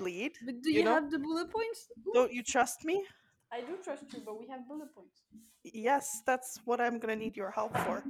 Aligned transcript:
lead. 0.00 0.32
But 0.44 0.62
do 0.62 0.70
You 0.70 0.78
you, 0.78 0.84
know? 0.84 0.94
have 0.94 1.10
the 1.10 1.18
bullet 1.18 1.50
points? 1.50 1.88
Don't 2.12 2.32
you 2.32 2.42
trust 2.42 2.84
me? 2.84 3.04
I 3.52 3.60
do 3.60 3.76
trust 3.82 4.04
you, 4.12 4.20
but 4.24 4.38
we 4.38 4.46
have 4.48 4.66
bullet 4.66 4.92
points. 4.94 5.22
Yes, 5.62 6.22
that's 6.26 6.60
what 6.64 6.80
I'm 6.80 6.98
gonna 6.98 7.16
need 7.16 7.36
your 7.36 7.50
help 7.50 7.76
for. 7.78 8.02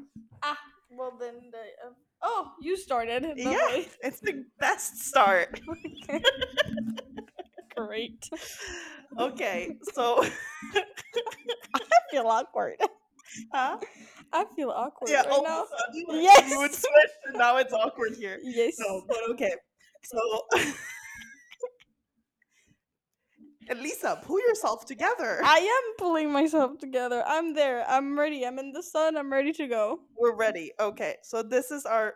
Ah, 0.43 0.59
well 0.91 1.13
then. 1.19 1.51
The, 1.53 1.59
uh, 1.87 1.93
oh, 2.23 2.53
you 2.61 2.77
started. 2.77 3.25
Yeah, 3.37 3.51
Lovely. 3.51 3.89
it's 4.03 4.21
the 4.21 4.45
best 4.59 4.99
start. 5.05 5.61
Great. 7.77 8.29
Okay, 9.19 9.77
so 9.93 10.25
I 11.75 11.81
feel 12.11 12.27
awkward. 12.27 12.77
huh? 13.53 13.79
I 14.33 14.45
feel 14.57 14.71
awkward 14.71 15.11
yeah, 15.11 15.23
right 15.23 15.31
all 15.31 15.43
now. 15.45 15.63
of 15.63 15.69
a 15.69 15.93
sudden, 15.93 16.05
like, 16.09 16.23
Yes. 16.23 16.55
mood 16.55 16.73
switch, 16.73 17.13
and 17.27 17.39
now 17.39 17.57
it's 17.59 17.73
awkward 17.73 18.15
here. 18.17 18.39
Yes. 18.43 18.77
No, 18.79 19.03
but 19.07 19.19
okay. 19.31 19.53
So, 20.05 20.43
Elisa, 23.71 24.21
pull 24.23 24.41
yourself 24.41 24.85
together. 24.85 25.41
I 25.45 25.59
am 25.59 25.97
pulling 25.99 26.31
myself 26.31 26.79
together. 26.79 27.23
I'm 27.27 27.55
there. 27.55 27.85
I'm 27.89 28.19
ready. 28.19 28.47
I'm 28.47 28.59
in 28.59 28.73
the 28.73 28.83
sun. 28.83 29.17
I'm 29.17 29.33
ready 29.33 29.53
to 29.53 29.67
go. 29.67 30.01
We're 30.19 30.37
ready. 30.37 30.73
Okay, 30.79 31.17
so 31.23 31.43
this 31.43 31.71
is 31.71 31.85
our 31.87 32.15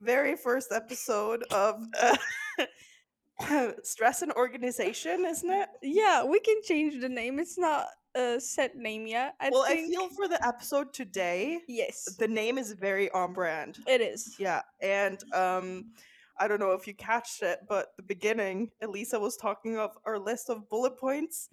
very 0.00 0.36
first 0.36 0.72
episode 0.72 1.44
of 1.50 1.82
uh, 2.00 3.72
stress 3.82 4.22
and 4.22 4.32
organization, 4.32 5.24
isn't 5.24 5.50
it? 5.50 5.68
Yeah, 5.82 6.24
we 6.24 6.40
can 6.40 6.62
change 6.62 7.00
the 7.00 7.08
name. 7.08 7.38
It's 7.38 7.58
not 7.58 7.86
a 8.14 8.40
set 8.40 8.76
name 8.76 9.06
yet. 9.06 9.34
I 9.40 9.50
well, 9.50 9.64
think. 9.64 9.86
I 9.86 9.90
feel 9.90 10.08
for 10.10 10.28
the 10.28 10.44
episode 10.46 10.92
today, 10.92 11.60
yes, 11.68 12.16
the 12.18 12.28
name 12.28 12.58
is 12.58 12.72
very 12.72 13.10
on 13.10 13.32
brand. 13.32 13.78
it 13.86 14.00
is. 14.00 14.36
Yeah, 14.38 14.62
and 14.80 15.22
um, 15.34 15.92
I 16.38 16.48
don't 16.48 16.60
know 16.60 16.72
if 16.72 16.86
you 16.86 16.94
catched 16.94 17.42
it, 17.42 17.60
but 17.68 17.96
the 17.96 18.02
beginning, 18.02 18.70
Elisa 18.82 19.18
was 19.18 19.36
talking 19.36 19.78
of 19.78 19.96
our 20.04 20.18
list 20.18 20.50
of 20.50 20.68
bullet 20.68 20.98
points, 20.98 21.48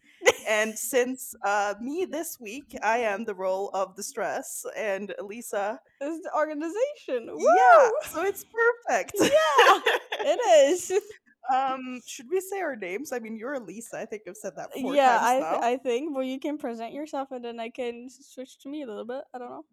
and 0.48 0.78
since 0.78 1.34
uh, 1.44 1.76
me 1.82 2.06
this 2.06 2.38
week, 2.40 2.76
I 2.84 3.00
am 3.00 3.24
the 3.24 3.36
role 3.36 3.70
of 3.74 3.96
the 3.96 4.04
stress, 4.04 4.66
and 4.76 5.14
Elisa, 5.20 5.80
is 6.02 6.22
the 6.22 6.32
organization. 6.36 7.34
Woo! 7.34 7.40
yeah, 7.40 7.90
so 8.06 8.24
it's 8.24 8.44
perfect. 8.44 9.14
Yeah, 9.24 9.80
it 10.26 10.70
is. 10.70 10.92
um, 11.54 12.02
should 12.06 12.28
we 12.30 12.40
say 12.40 12.60
our 12.60 12.76
names? 12.76 13.12
I 13.12 13.20
mean, 13.20 13.38
you're 13.38 13.54
Elisa. 13.54 14.00
I 14.00 14.06
think 14.06 14.24
I've 14.28 14.36
said 14.36 14.54
that 14.58 14.74
four 14.74 14.96
yeah, 14.96 15.20
I 15.22 15.40
th- 15.40 15.64
I 15.64 15.78
think. 15.78 16.14
Well, 16.14 16.24
you 16.24 16.40
can 16.40 16.58
present 16.58 16.94
yourself, 16.94 17.32
and 17.32 17.44
then 17.44 17.60
I 17.60 17.70
can 17.70 18.10
switch 18.10 18.60
to 18.60 18.70
me 18.70 18.84
a 18.84 18.88
little 18.88 19.06
bit. 19.06 19.24
I 19.34 19.40
don't 19.40 19.50
know. 19.50 19.66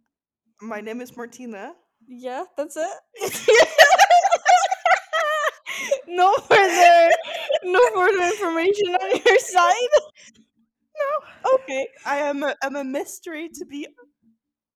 My 0.62 0.80
name 0.80 1.00
is 1.00 1.16
Martina. 1.16 1.72
Yeah, 2.06 2.44
that's 2.56 2.76
it. 2.76 3.76
No 6.10 6.34
further, 6.34 7.10
no 7.64 7.80
further 7.94 8.24
information 8.24 8.94
on 8.94 9.20
your 9.24 9.38
side. 9.38 9.88
No. 10.98 11.54
Okay. 11.54 11.88
I 12.06 12.18
am 12.18 12.42
a, 12.42 12.54
am 12.62 12.76
a 12.76 12.84
mystery 12.84 13.48
to 13.54 13.64
be 13.64 13.86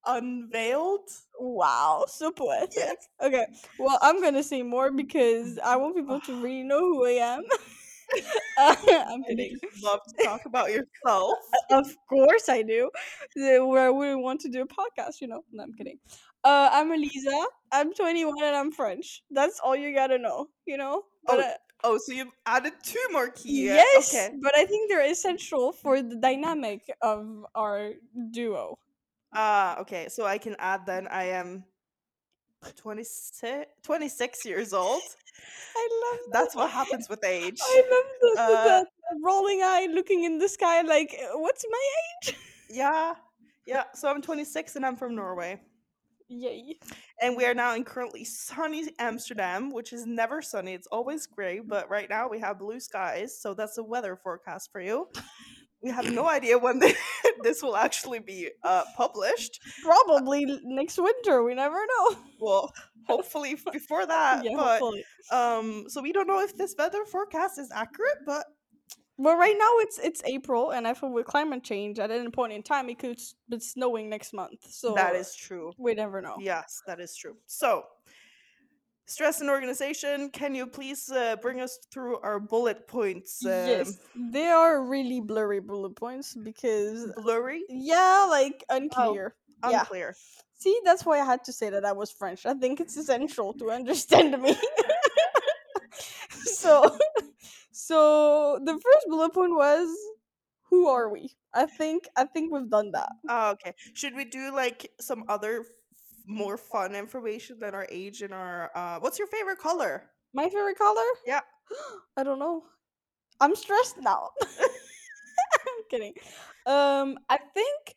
unveiled. 0.06 1.08
Wow, 1.38 2.04
so 2.08 2.30
poetic. 2.30 2.70
Yes. 2.76 2.96
Okay, 3.22 3.46
well, 3.78 3.98
I'm 4.02 4.22
gonna 4.22 4.42
say 4.42 4.62
more 4.62 4.90
because 4.92 5.58
I 5.64 5.76
want 5.76 5.96
people 5.96 6.20
to 6.20 6.42
really 6.42 6.62
know 6.62 6.80
who 6.80 7.06
I 7.06 7.10
am. 7.10 7.42
uh, 8.58 8.76
I'm 8.88 9.24
kidding. 9.24 9.58
love 9.82 10.00
to 10.08 10.24
talk 10.24 10.42
about 10.46 10.70
yourself. 10.70 11.38
Of 11.70 11.94
course 12.08 12.48
I 12.48 12.62
do. 12.62 12.90
Where 13.36 13.86
I 13.86 13.90
wouldn't 13.90 14.22
want 14.22 14.40
to 14.42 14.48
do 14.48 14.62
a 14.62 14.66
podcast, 14.66 15.20
you 15.20 15.28
know. 15.28 15.42
No, 15.52 15.64
I'm 15.64 15.72
kidding. 15.72 15.98
Uh, 16.44 16.68
I'm 16.72 16.92
Elisa. 16.92 17.46
I'm 17.72 17.94
21 17.94 18.34
and 18.44 18.54
I'm 18.56 18.70
French. 18.70 19.22
That's 19.30 19.60
all 19.60 19.74
you 19.74 19.94
gotta 19.94 20.18
know, 20.18 20.48
you 20.66 20.76
know. 20.76 21.04
But, 21.26 21.38
Oh, 21.38 21.40
uh, 21.40 21.54
Oh, 21.86 21.98
so 21.98 22.12
you've 22.12 22.32
added 22.46 22.72
two 22.82 23.04
more 23.12 23.28
keys. 23.28 23.64
yes, 23.64 24.08
Okay. 24.14 24.34
but 24.40 24.56
I 24.56 24.64
think 24.64 24.88
they're 24.90 25.04
essential 25.10 25.70
for 25.72 26.00
the 26.02 26.16
dynamic 26.16 26.90
of 27.02 27.44
our 27.54 27.92
duo. 28.30 28.78
Ah, 29.34 29.78
okay. 29.80 30.08
So 30.08 30.24
I 30.24 30.38
can 30.38 30.56
add 30.58 30.86
then 30.86 31.08
I 31.08 31.24
am 31.24 31.64
26, 32.76 33.66
26 33.82 34.44
years 34.46 34.72
old. 34.72 35.02
I 35.76 35.88
love 36.04 36.20
that. 36.32 36.32
That's 36.32 36.54
what 36.56 36.70
happens 36.70 37.08
with 37.10 37.22
age. 37.24 37.58
I 37.62 37.82
love 37.90 38.08
the, 38.20 38.40
Uh, 38.40 38.64
the, 38.80 38.86
rolling 39.22 39.60
eye 39.62 39.88
looking 39.92 40.24
in 40.24 40.38
the 40.38 40.48
sky 40.48 40.80
like, 40.82 41.14
"Uh, 41.20 41.38
what's 41.38 41.64
my 41.70 41.84
age? 42.28 42.36
Yeah. 42.70 43.14
Yeah. 43.66 43.84
So 43.94 44.08
I'm 44.08 44.22
26 44.22 44.76
and 44.76 44.86
I'm 44.86 44.96
from 44.96 45.14
Norway. 45.14 45.60
Yay. 46.28 46.78
And 47.20 47.36
we 47.36 47.44
are 47.44 47.54
now 47.54 47.74
in 47.74 47.84
currently 47.84 48.24
sunny 48.24 48.88
Amsterdam, 48.98 49.70
which 49.70 49.92
is 49.92 50.06
never 50.06 50.40
sunny. 50.42 50.72
It's 50.72 50.86
always 50.88 51.26
gray, 51.26 51.60
but 51.60 51.88
right 51.90 52.08
now 52.08 52.28
we 52.28 52.40
have 52.40 52.58
blue 52.58 52.80
skies. 52.80 53.38
So 53.40 53.54
that's 53.54 53.78
a 53.78 53.82
weather 53.84 54.16
forecast 54.16 54.70
for 54.72 54.80
you. 54.80 55.08
We 55.82 55.90
have 55.90 56.10
no 56.10 56.26
idea 56.28 56.58
when 56.58 56.78
the, 56.80 56.94
this 57.42 57.62
will 57.62 57.76
actually 57.76 58.20
be 58.20 58.50
uh, 58.62 58.84
published. 58.96 59.60
Probably 59.82 60.46
l- 60.48 60.60
next 60.64 60.98
winter. 60.98 61.42
We 61.42 61.54
never 61.54 61.76
know. 61.76 62.16
Well, 62.40 62.72
hopefully 63.06 63.56
before 63.72 64.04
that. 64.04 64.44
yeah, 64.44 64.52
but 64.56 64.80
hopefully. 64.80 65.04
um, 65.30 65.84
so 65.88 66.02
we 66.02 66.12
don't 66.12 66.26
know 66.26 66.40
if 66.40 66.54
this 66.56 66.74
weather 66.76 67.04
forecast 67.10 67.58
is 67.58 67.70
accurate, 67.74 68.18
but 68.26 68.44
Well, 69.16 69.36
right 69.36 69.54
now 69.56 69.70
it's 69.78 69.98
it's 69.98 70.22
April, 70.24 70.70
and 70.72 70.88
I 70.88 70.94
feel 70.94 71.10
with 71.10 71.26
climate 71.26 71.62
change, 71.62 71.98
at 71.98 72.10
any 72.10 72.30
point 72.30 72.52
in 72.52 72.62
time, 72.62 72.88
it 72.88 72.98
could 72.98 73.16
s- 73.18 73.34
be 73.48 73.60
snowing 73.60 74.08
next 74.10 74.32
month. 74.32 74.58
So 74.68 74.94
that 74.94 75.14
is 75.14 75.34
true. 75.34 75.72
we 75.78 75.94
never 75.94 76.20
know. 76.20 76.36
Yes, 76.40 76.82
that 76.86 76.98
is 77.00 77.14
true. 77.16 77.36
So, 77.46 77.84
stress 79.06 79.40
and 79.40 79.50
organization. 79.50 80.30
Can 80.30 80.54
you 80.54 80.66
please 80.66 81.10
uh, 81.12 81.36
bring 81.40 81.60
us 81.60 81.78
through 81.92 82.18
our 82.20 82.40
bullet 82.40 82.88
points? 82.88 83.44
Um, 83.44 83.50
yes, 83.52 83.98
they 84.16 84.46
are 84.48 84.82
really 84.84 85.20
blurry 85.20 85.60
bullet 85.60 85.94
points 85.94 86.34
because 86.34 87.12
blurry, 87.22 87.62
yeah, 87.68 88.26
like 88.28 88.64
unclear. 88.68 89.36
Yeah. 89.68 89.80
unclear. 89.80 90.16
See, 90.58 90.78
that's 90.84 91.04
why 91.04 91.20
I 91.20 91.24
had 91.24 91.44
to 91.44 91.52
say 91.52 91.70
that 91.70 91.84
I 91.84 91.92
was 91.92 92.10
French. 92.10 92.46
I 92.46 92.54
think 92.54 92.80
it's 92.80 92.96
essential 92.96 93.52
to 93.54 93.70
understand 93.70 94.40
me. 94.42 94.56
so, 96.30 96.98
so 97.74 98.58
the 98.64 98.72
first 98.72 99.06
bullet 99.08 99.34
point 99.34 99.54
was, 99.54 99.88
"Who 100.70 100.88
are 100.88 101.08
we?" 101.10 101.36
I 101.54 101.66
think 101.66 102.08
I 102.16 102.24
think 102.24 102.52
we've 102.52 102.70
done 102.70 102.92
that. 102.92 103.12
Oh, 103.28 103.50
okay. 103.52 103.74
Should 103.94 104.14
we 104.14 104.24
do 104.24 104.54
like 104.54 104.90
some 105.00 105.24
other 105.28 105.60
f- 105.60 105.66
more 106.26 106.56
fun 106.56 106.94
information 106.94 107.58
than 107.58 107.74
our 107.74 107.86
age 107.90 108.22
and 108.22 108.32
our 108.34 108.70
uh 108.74 108.98
what's 109.00 109.18
your 109.18 109.28
favorite 109.28 109.58
color? 109.58 110.10
My 110.32 110.48
favorite 110.48 110.78
color? 110.78 111.08
Yeah. 111.26 111.40
I 112.16 112.22
don't 112.24 112.38
know. 112.38 112.64
I'm 113.40 113.56
stressed 113.56 113.98
now. 114.00 114.30
I'm 114.42 115.84
kidding. 115.90 116.14
Um, 116.66 117.18
I 117.28 117.38
think 117.38 117.94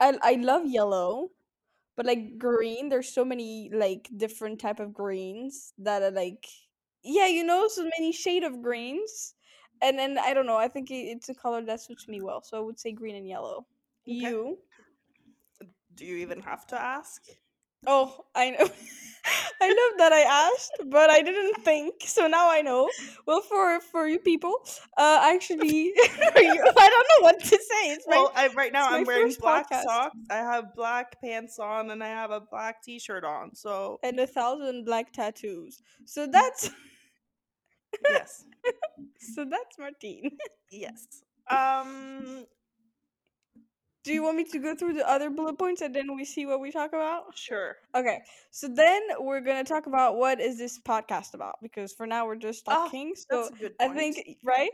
I 0.00 0.18
I 0.22 0.32
love 0.40 0.66
yellow, 0.66 1.30
but 1.96 2.06
like 2.06 2.38
green, 2.38 2.88
there's 2.88 3.12
so 3.12 3.24
many 3.24 3.70
like 3.72 4.08
different 4.16 4.60
type 4.60 4.80
of 4.80 4.94
greens 4.94 5.72
that 5.78 6.02
are 6.02 6.12
like 6.12 6.46
yeah, 7.06 7.26
you 7.26 7.44
know, 7.44 7.68
so 7.68 7.84
many 7.84 8.12
shade 8.12 8.42
of 8.44 8.62
greens. 8.62 9.34
And 9.82 9.98
then 9.98 10.18
I 10.18 10.34
don't 10.34 10.46
know, 10.46 10.56
I 10.56 10.68
think 10.68 10.90
it's 10.90 11.28
a 11.28 11.34
color 11.34 11.62
that 11.62 11.80
suits 11.80 12.08
me 12.08 12.20
well. 12.22 12.42
So 12.42 12.56
I 12.56 12.60
would 12.60 12.78
say 12.78 12.92
green 12.92 13.14
and 13.16 13.28
yellow. 13.28 13.66
Okay. 14.08 14.16
You? 14.18 14.58
Do 15.94 16.04
you 16.04 16.16
even 16.16 16.40
have 16.40 16.66
to 16.68 16.80
ask? 16.80 17.22
Oh, 17.86 18.24
I 18.34 18.50
know. 18.50 18.68
I 19.60 19.68
love 19.68 19.98
that 19.98 20.12
I 20.12 20.20
asked, 20.20 20.90
but 20.90 21.10
I 21.10 21.22
didn't 21.22 21.64
think. 21.64 21.94
So 22.04 22.26
now 22.26 22.50
I 22.50 22.60
know. 22.60 22.88
Well, 23.26 23.40
for 23.40 23.80
for 23.80 24.06
you 24.06 24.18
people, 24.18 24.54
uh, 24.96 25.20
actually, 25.24 25.92
I 25.98 26.88
don't 26.90 27.08
know 27.10 27.22
what 27.22 27.40
to 27.40 27.48
say. 27.48 27.90
It's 27.90 28.06
my 28.06 28.16
Well, 28.16 28.32
I, 28.36 28.48
right 28.48 28.72
now 28.72 28.88
I'm 28.88 29.04
wearing 29.04 29.34
black 29.40 29.70
podcast. 29.70 29.82
socks. 29.82 30.16
I 30.30 30.36
have 30.36 30.74
black 30.74 31.20
pants 31.20 31.58
on, 31.58 31.90
and 31.90 32.04
I 32.04 32.08
have 32.08 32.30
a 32.30 32.40
black 32.40 32.82
T-shirt 32.82 33.24
on. 33.24 33.54
So 33.54 33.98
and 34.02 34.18
a 34.20 34.26
thousand 34.26 34.84
black 34.84 35.12
tattoos. 35.12 35.82
So 36.04 36.26
that's 36.26 36.70
yes, 38.08 38.44
so 39.34 39.44
that's 39.44 39.78
Martine. 39.78 40.36
yes. 40.70 41.06
Um, 41.48 42.44
Do 44.02 44.12
you 44.12 44.22
want 44.22 44.36
me 44.36 44.44
to 44.50 44.58
go 44.58 44.74
through 44.74 44.94
the 44.94 45.08
other 45.08 45.30
bullet 45.30 45.58
points 45.58 45.80
and 45.80 45.94
then 45.94 46.14
we 46.16 46.24
see 46.24 46.44
what 46.46 46.60
we 46.60 46.70
talk 46.72 46.90
about? 46.90 47.36
sure. 47.36 47.76
Okay, 47.94 48.18
so 48.50 48.68
then 48.68 49.00
we're 49.20 49.40
gonna 49.40 49.62
talk 49.64 49.86
about 49.86 50.16
what 50.16 50.40
is 50.40 50.58
this 50.58 50.78
podcast 50.80 51.34
about 51.34 51.56
because 51.62 51.92
for 51.92 52.06
now 52.06 52.26
we're 52.26 52.36
just 52.36 52.64
Ah, 52.66 52.84
talking. 52.86 53.14
so 53.14 53.26
That's 53.36 53.50
a 53.50 53.54
good 53.62 53.74
I 53.80 53.88
think 53.88 54.16
right. 54.44 54.70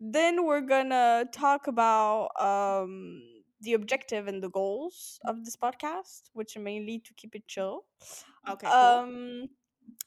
Then 0.00 0.44
we're 0.46 0.62
gonna 0.62 1.26
talk 1.32 1.66
about 1.66 2.28
um 2.40 3.22
the 3.60 3.74
objective 3.74 4.26
and 4.28 4.42
the 4.42 4.50
goals 4.50 5.18
of 5.26 5.44
this 5.44 5.56
podcast, 5.56 6.28
which 6.34 6.56
are 6.56 6.60
mainly 6.60 6.98
to 7.00 7.12
keep 7.14 7.34
it 7.34 7.46
chill. 7.46 7.84
Okay. 8.48 8.66
Cool. 8.66 9.48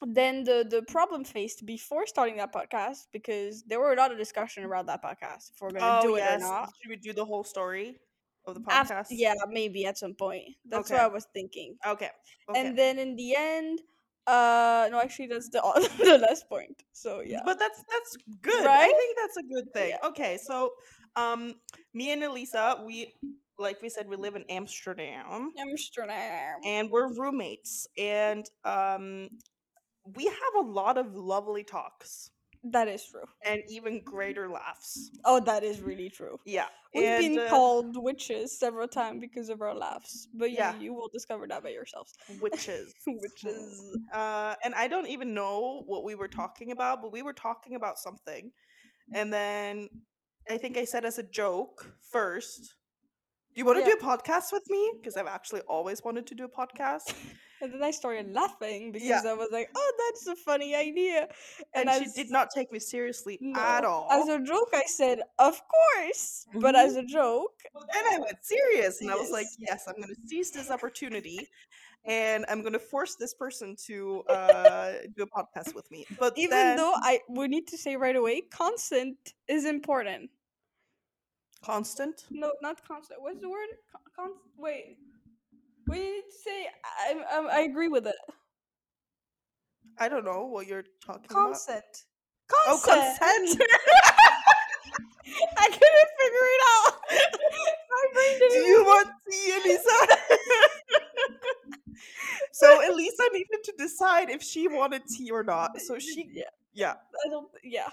Then 0.06 0.44
the 0.44 0.64
the 0.68 0.82
problem 0.82 1.24
faced 1.24 1.66
before 1.66 2.06
starting 2.06 2.36
that 2.38 2.52
podcast 2.52 3.06
because 3.12 3.64
there 3.64 3.80
were 3.80 3.92
a 3.92 3.96
lot 3.96 4.12
of 4.12 4.18
discussion 4.18 4.64
around 4.64 4.86
that 4.86 5.02
podcast 5.02 5.50
if 5.52 5.60
we're 5.60 5.70
gonna 5.72 5.98
oh 6.00 6.02
do 6.02 6.14
it 6.16 6.20
yes. 6.20 6.42
or 6.42 6.46
not. 6.46 6.70
Should 6.80 6.90
we 6.90 6.96
do 6.96 7.12
the 7.12 7.24
whole 7.24 7.44
story 7.44 7.98
of 8.46 8.54
the 8.54 8.60
podcast? 8.60 9.06
yeah, 9.10 9.34
maybe 9.50 9.84
at 9.86 9.98
some 9.98 10.14
point. 10.14 10.44
That's 10.66 10.90
what 10.90 11.00
I 11.00 11.08
was 11.08 11.26
thinking. 11.34 11.76
Okay. 11.86 12.10
Okay. 12.48 12.60
And 12.60 12.78
then 12.78 12.98
in 12.98 13.16
the 13.16 13.34
end, 13.36 13.80
Uh, 14.28 14.86
no, 14.92 15.00
actually, 15.00 15.26
that's 15.26 15.48
the 15.48 15.60
the 16.04 16.18
last 16.18 16.44
point. 16.50 16.76
So 16.92 17.22
yeah, 17.24 17.40
But 17.44 17.58
that's 17.58 17.80
that's 17.88 18.12
good. 18.42 18.66
I 18.66 18.86
think 18.86 19.16
that's 19.16 19.36
a 19.38 19.42
good 19.54 19.72
thing. 19.72 19.90
Yeah. 19.96 20.08
Okay, 20.10 20.36
so 20.36 20.72
um 21.16 21.54
me 21.94 22.12
and 22.12 22.22
Elisa, 22.22 22.84
we 22.84 23.14
like 23.58 23.80
we 23.80 23.88
said 23.88 24.06
we 24.06 24.16
live 24.16 24.36
in 24.36 24.44
Amsterdam 24.50 25.50
Amsterdam. 25.58 26.60
and 26.62 26.90
we're 26.90 27.08
roommates 27.16 27.88
and 27.96 28.44
um 28.64 29.30
we 30.14 30.24
have 30.24 30.54
a 30.64 30.66
lot 30.68 30.96
of 30.98 31.14
lovely 31.14 31.64
talks 31.64 32.30
That 32.64 32.88
is 32.88 33.04
true. 33.04 33.24
and 33.44 33.60
even 33.68 34.02
greater 34.04 34.48
laughs. 34.48 35.10
Oh, 35.24 35.40
that 35.40 35.62
is 35.64 35.80
really 35.80 36.10
true. 36.10 36.38
Yeah. 36.44 36.66
We've 36.94 37.06
and, 37.06 37.34
been 37.34 37.38
uh, 37.46 37.48
called 37.50 37.96
witches 37.96 38.58
several 38.58 38.88
times 38.88 39.20
because 39.20 39.48
of 39.50 39.60
our 39.62 39.74
laughs, 39.74 40.28
but 40.34 40.50
Yeah. 40.50 40.74
you, 40.76 40.84
you 40.86 40.94
will 40.94 41.08
discover 41.12 41.46
that 41.48 41.62
by 41.62 41.70
yourselves. 41.70 42.14
witches. 42.40 42.94
Witches. 43.06 43.96
Uh, 44.12 44.54
and 44.64 44.74
I 44.74 44.88
don't 44.88 45.06
even 45.06 45.34
know 45.34 45.82
what 45.86 46.02
we 46.04 46.14
were 46.14 46.28
talking 46.28 46.72
about, 46.72 47.00
but 47.02 47.12
we 47.12 47.22
were 47.22 47.34
talking 47.34 47.74
about 47.76 47.98
something. 47.98 48.50
And 49.14 49.32
then 49.32 49.88
I 50.50 50.56
think 50.58 50.76
I 50.76 50.84
said 50.84 51.04
as 51.04 51.18
a 51.18 51.22
joke 51.22 51.94
first, 52.10 52.74
Do 53.54 53.60
you 53.60 53.64
want 53.64 53.78
to 53.78 53.88
Yeah. 53.88 53.96
do 53.98 54.06
a 54.06 54.08
podcast 54.10 54.52
with 54.52 54.62
me? 54.68 54.92
Because 54.96 55.16
I've 55.16 55.26
actually 55.26 55.62
always 55.62 56.02
wanted 56.04 56.26
to 56.28 56.34
do 56.34 56.44
a 56.44 56.48
podcast. 56.48 57.14
And 57.60 57.72
then 57.72 57.82
I 57.82 57.90
started 57.90 58.32
laughing 58.32 58.92
because 58.92 59.08
Yeah. 59.08 59.22
I 59.26 59.34
was 59.34 59.48
like, 59.50 59.68
"Oh, 59.74 59.92
that's 60.02 60.26
a 60.28 60.36
funny 60.36 60.74
idea," 60.74 61.28
And, 61.74 61.90
I 61.90 61.98
she 61.98 62.06
did 62.14 62.30
not 62.30 62.50
take 62.54 62.70
me 62.72 62.78
seriously 62.78 63.38
at 63.56 63.84
all. 63.84 64.08
As 64.10 64.28
a 64.28 64.38
joke, 64.40 64.70
I 64.72 64.84
said, 64.86 65.22
"Of 65.38 65.60
course," 65.66 66.46
but 66.54 66.74
as 66.76 66.96
a 66.96 67.02
joke, 67.02 67.54
But 67.74 67.88
then 67.92 68.04
I 68.06 68.18
went 68.18 68.38
serious 68.42 69.00
and 69.00 69.10
I 69.10 69.16
was 69.16 69.30
like, 69.30 69.46
Yes. 69.58 69.68
yes, 69.70 69.88
I'm 69.88 69.96
going 69.96 70.14
to 70.14 70.20
seize 70.28 70.50
this 70.50 70.70
opportunity 70.70 71.48
and 72.04 72.44
I'm 72.48 72.60
going 72.62 72.72
to 72.74 72.78
force 72.78 73.16
this 73.16 73.34
person 73.34 73.76
to 73.86 74.22
uh, 74.28 74.92
do 75.16 75.24
a 75.24 75.26
podcast 75.26 75.74
with 75.74 75.90
me. 75.90 76.06
But 76.18 76.36
even 76.38 76.50
then, 76.50 76.76
though 76.76 76.94
I 76.96 77.20
we 77.28 77.48
need 77.48 77.66
to 77.68 77.76
say 77.78 77.96
right 77.96 78.16
away, 78.16 78.42
constant 78.42 79.16
is 79.48 79.64
important. 79.64 80.30
constant, 81.62 82.24
No, 82.30 82.52
not 82.62 82.86
constant. 82.86 83.20
What's 83.20 83.40
the 83.40 83.48
word? 83.48 83.68
Con- 83.92 84.02
con- 84.16 84.36
wait, 84.56 84.98
we 85.88 86.22
say 86.44 86.66
I, 86.84 87.14
I 87.30 87.48
I 87.52 87.60
agree 87.60 87.88
with 87.88 88.06
it. 88.06 88.16
I 89.98 90.08
don't 90.08 90.24
know 90.24 90.46
what 90.46 90.66
you're 90.66 90.84
talking 91.04 91.26
about. 91.30 91.48
Consent. 91.48 91.84
Oh, 92.66 92.80
consent. 92.84 93.60
I 95.58 95.66
couldn't 95.66 96.10
figure 96.18 96.48
it 96.56 96.62
out. 96.74 96.94
My 97.90 98.04
brain 98.14 98.38
Do 98.38 98.48
didn't 98.48 98.66
you 98.66 98.78
work. 98.78 98.86
want 98.86 99.08
tea, 99.30 99.52
Elisa? 99.64 100.16
so 102.52 102.80
Elisa 102.92 103.22
needed 103.32 103.62
to 103.64 103.72
decide 103.78 104.30
if 104.30 104.42
she 104.42 104.68
wanted 104.68 105.02
tea 105.06 105.30
or 105.30 105.42
not. 105.42 105.80
So 105.80 105.98
she, 105.98 106.28
Yeah, 106.32 106.44
yeah, 106.72 106.94
I 107.26 107.28
don't. 107.30 107.48
Yeah. 107.62 107.88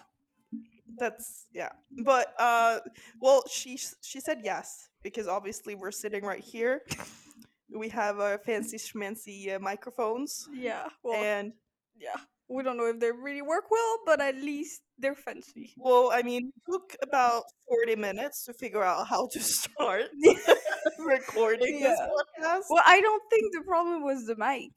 that's 0.98 1.46
yeah. 1.54 1.70
But 2.04 2.34
uh, 2.40 2.80
well, 3.20 3.44
she 3.52 3.78
she 4.02 4.20
said 4.20 4.40
yes 4.44 4.90
because 5.04 5.28
obviously 5.28 5.76
we're 5.76 5.92
sitting 5.92 6.24
right 6.24 6.42
here. 6.44 6.82
We 7.76 7.90
have 7.90 8.20
our 8.20 8.38
fancy 8.40 8.78
schmancy 8.78 9.54
uh, 9.54 9.60
microphones, 9.60 10.48
Yeah. 10.54 10.88
Well, 11.04 11.24
and 11.24 11.54
yeah. 11.98 12.16
We 12.48 12.62
don't 12.62 12.78
know 12.78 12.86
if 12.86 13.00
they 13.00 13.12
really 13.12 13.42
work 13.42 13.72
well, 13.72 13.98
but 14.06 14.22
at 14.22 14.36
least 14.36 14.82
they're 15.00 15.16
fancy. 15.16 15.74
well, 15.78 16.12
I 16.14 16.22
mean, 16.22 16.52
it 16.56 16.72
took 16.72 16.96
about 17.02 17.44
forty 17.68 17.96
minutes 17.96 18.46
to 18.46 18.54
figure 18.54 18.84
out 18.84 19.08
how 19.08 19.28
to 19.34 19.40
start 19.42 20.04
recording 21.00 21.80
this 21.82 22.00
podcast. 22.00 22.64
Well, 22.70 22.84
I 22.86 23.02
don't 23.02 23.24
think 23.32 23.52
the 23.54 23.64
problem 23.66 24.04
was 24.04 24.26
the 24.26 24.36
mic. 24.36 24.72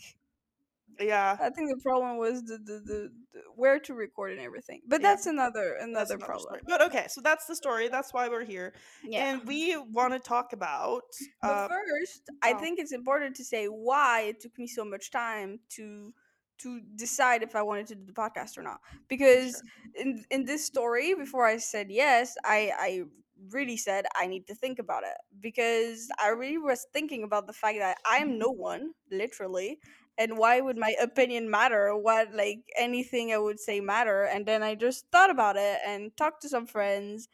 Yeah, 1.01 1.37
I 1.41 1.51
think 1.51 1.71
the 1.71 1.81
problem 1.83 2.19
was 2.19 2.43
the, 2.45 2.59
the, 2.59 2.73
the, 2.85 3.13
the 3.33 3.41
where 3.55 3.79
to 3.81 3.95
record 3.95 4.33
and 4.33 4.41
everything. 4.41 4.81
But 4.87 5.01
Yeah. 5.01 5.09
that's 5.11 5.27
another 5.27 5.77
that's 5.79 5.85
another 5.85 6.15
another 6.15 6.19
problem. 6.19 6.61
But 6.67 6.83
okay, 6.83 7.07
so 7.09 7.21
that's 7.21 7.47
the 7.47 7.55
story. 7.55 7.89
That's 7.89 8.13
why 8.13 8.29
we're 8.29 8.45
here. 8.45 8.75
Yeah. 9.05 9.31
And 9.33 9.47
we 9.47 9.77
want 9.77 10.13
to 10.15 10.19
talk 10.19 10.53
about. 10.53 11.03
But 11.41 11.51
Uh, 11.51 11.69
first, 11.69 12.23
I 12.43 12.53
oh. 12.55 12.59
think 12.59 12.79
it's 12.81 12.93
important 12.93 13.37
to 13.37 13.45
say 13.45 13.67
why 13.67 14.23
it 14.23 14.41
took 14.41 14.59
me 14.59 14.67
so 14.67 14.85
much 14.85 15.11
time 15.11 15.61
to 15.77 16.13
to 16.59 16.81
decide 16.97 17.45
if 17.45 17.55
I 17.55 17.63
wanted 17.63 17.87
to 17.89 17.95
do 17.95 18.05
the 18.05 18.13
podcast 18.13 18.59
or 18.59 18.63
not. 18.63 18.81
Because 19.09 19.63
in 19.95 20.25
in 20.31 20.45
this 20.45 20.65
story, 20.65 21.15
before 21.15 21.47
I 21.47 21.59
said 21.59 21.91
yes, 21.91 22.37
I 22.45 22.73
I 22.77 23.03
really 23.51 23.77
said 23.77 24.05
I 24.17 24.27
need 24.27 24.49
to 24.49 24.55
think 24.55 24.81
about 24.81 25.05
it 25.05 25.17
because 25.41 26.09
I 26.19 26.29
really 26.31 26.59
was 26.59 26.87
thinking 26.93 27.23
about 27.23 27.47
the 27.47 27.53
fact 27.53 27.79
that 27.79 27.99
I 28.05 28.17
am 28.19 28.37
no 28.39 28.49
one, 28.73 28.95
literally, 29.13 29.79
and 30.19 30.37
why 30.37 30.61
would 30.61 30.77
my 30.77 30.95
opinion 31.01 31.51
matter? 31.51 31.97
What 31.97 32.35
like 32.35 32.61
anything 32.77 33.33
I 33.33 33.39
would 33.39 33.61
say 33.61 33.81
matter? 33.81 34.25
And 34.25 34.45
then 34.45 34.63
I 34.63 34.75
just 34.75 35.07
thought 35.13 35.31
about 35.31 35.57
it 35.57 35.79
and 35.87 36.17
talked 36.17 36.43
to 36.43 36.49
some 36.49 36.67
friends, 36.67 37.29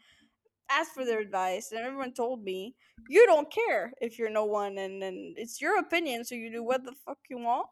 asked 0.69 0.93
for 0.93 1.05
their 1.05 1.19
advice, 1.19 1.71
and 1.71 1.81
everyone 1.81 2.13
told 2.13 2.43
me 2.43 2.75
you 3.07 3.25
don't 3.25 3.51
care 3.51 3.93
if 4.01 4.17
you're 4.17 4.29
no 4.29 4.45
one 4.45 4.77
and 4.77 5.01
then 5.01 5.33
it's 5.37 5.61
your 5.61 5.77
opinion 5.79 6.23
so 6.23 6.35
you 6.35 6.51
do 6.51 6.63
what 6.63 6.83
the 6.83 6.93
fuck 7.05 7.17
you 7.29 7.37
want 7.37 7.67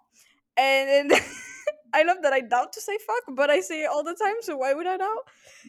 and, 0.57 1.11
and 1.11 1.21
i 1.93 2.03
love 2.03 2.17
that 2.21 2.33
i 2.33 2.41
doubt 2.41 2.73
to 2.73 2.81
say 2.81 2.97
fuck 3.05 3.35
but 3.35 3.49
i 3.49 3.59
say 3.59 3.83
it 3.83 3.89
all 3.89 4.03
the 4.03 4.15
time 4.15 4.35
so 4.41 4.57
why 4.57 4.73
would 4.73 4.87
i 4.87 4.97
doubt 4.97 5.23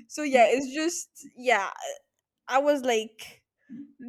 so 0.08 0.22
yeah 0.22 0.46
it's 0.48 0.72
just 0.74 1.08
yeah 1.36 1.70
i 2.48 2.58
was 2.58 2.82
like 2.82 3.42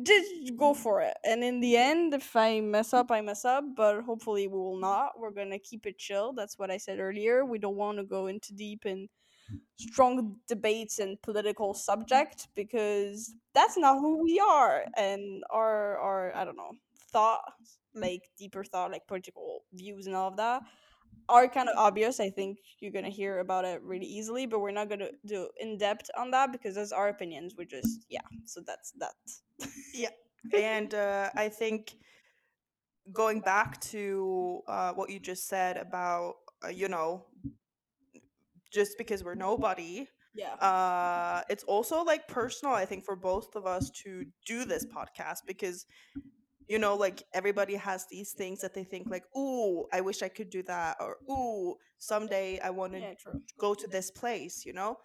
just 0.03 0.29
go 0.57 0.71
mm-hmm. 0.71 0.81
for 0.81 1.01
it 1.01 1.15
and 1.23 1.43
in 1.43 1.59
the 1.59 1.77
end 1.77 2.13
if 2.13 2.35
i 2.35 2.59
mess 2.59 2.93
up 2.93 3.09
i 3.11 3.21
mess 3.21 3.45
up 3.45 3.63
but 3.75 4.01
hopefully 4.01 4.47
we 4.47 4.57
will 4.57 4.79
not. 4.79 5.11
We're 5.17 5.31
gonna 5.31 5.59
keep 5.59 5.85
it 5.85 5.97
chill 5.97 6.33
that's 6.33 6.59
what 6.59 6.71
i 6.71 6.77
said 6.77 6.99
earlier. 6.99 7.45
We 7.45 7.59
don't 7.59 7.75
want 7.75 7.97
to 7.97 8.03
go 8.03 8.27
into 8.27 8.53
deep 8.53 8.85
and 8.85 9.07
strong 9.77 10.37
debates 10.47 10.99
and 10.99 11.21
political 11.21 11.73
subject 11.73 12.47
because 12.55 13.35
that's 13.53 13.77
not 13.77 13.99
who 13.99 14.23
we 14.23 14.39
are 14.39 14.85
and 14.97 15.43
our 15.51 15.97
our 15.99 16.35
i 16.35 16.43
don't 16.43 16.57
know 16.57 16.71
thoughts 17.11 17.77
like 17.93 18.23
deeper 18.37 18.63
thought 18.63 18.91
like 18.91 19.05
political 19.07 19.63
views 19.73 20.07
and 20.07 20.15
all 20.15 20.29
of 20.29 20.37
that 20.37 20.63
are 21.29 21.47
kind 21.47 21.69
of 21.69 21.75
obvious 21.77 22.19
i 22.19 22.29
think 22.29 22.57
you're 22.79 22.91
gonna 22.91 23.09
hear 23.09 23.39
about 23.39 23.65
it 23.65 23.81
really 23.83 24.05
easily 24.05 24.45
but 24.45 24.59
we're 24.59 24.71
not 24.71 24.89
gonna 24.89 25.09
do 25.25 25.49
in 25.59 25.77
depth 25.77 26.09
on 26.17 26.31
that 26.31 26.51
because 26.51 26.75
that's 26.75 26.91
our 26.91 27.09
opinions 27.09 27.55
we're 27.57 27.65
just 27.65 28.05
yeah 28.09 28.19
so 28.45 28.61
that's 28.65 28.91
that. 28.99 29.13
Yeah, 29.93 30.09
and 30.53 30.93
uh, 30.93 31.29
I 31.35 31.49
think 31.49 31.95
going 33.11 33.41
back 33.41 33.79
to 33.81 34.61
uh, 34.67 34.93
what 34.93 35.09
you 35.09 35.19
just 35.19 35.47
said 35.47 35.77
about, 35.77 36.35
uh, 36.63 36.69
you 36.69 36.87
know, 36.87 37.25
just 38.71 38.97
because 38.97 39.23
we're 39.23 39.35
nobody, 39.35 40.07
yeah. 40.35 40.53
uh, 40.55 41.41
it's 41.49 41.63
also 41.63 42.03
like 42.03 42.27
personal, 42.27 42.73
I 42.73 42.85
think, 42.85 43.05
for 43.05 43.15
both 43.15 43.55
of 43.55 43.65
us 43.65 43.89
to 44.03 44.25
do 44.45 44.65
this 44.65 44.85
podcast 44.85 45.39
because, 45.45 45.85
you 46.67 46.79
know, 46.79 46.95
like 46.95 47.23
everybody 47.33 47.75
has 47.75 48.05
these 48.09 48.31
things 48.31 48.61
that 48.61 48.73
they 48.73 48.83
think, 48.83 49.09
like, 49.09 49.23
ooh, 49.37 49.85
I 49.93 50.01
wish 50.01 50.23
I 50.23 50.29
could 50.29 50.49
do 50.49 50.63
that, 50.63 50.97
or 50.99 51.17
ooh, 51.29 51.75
someday 51.97 52.59
I 52.59 52.69
want 52.71 52.93
to 52.93 52.99
yeah 52.99 53.13
go 53.59 53.73
to 53.73 53.87
this 53.87 54.11
place, 54.11 54.65
you 54.65 54.73
know? 54.73 54.97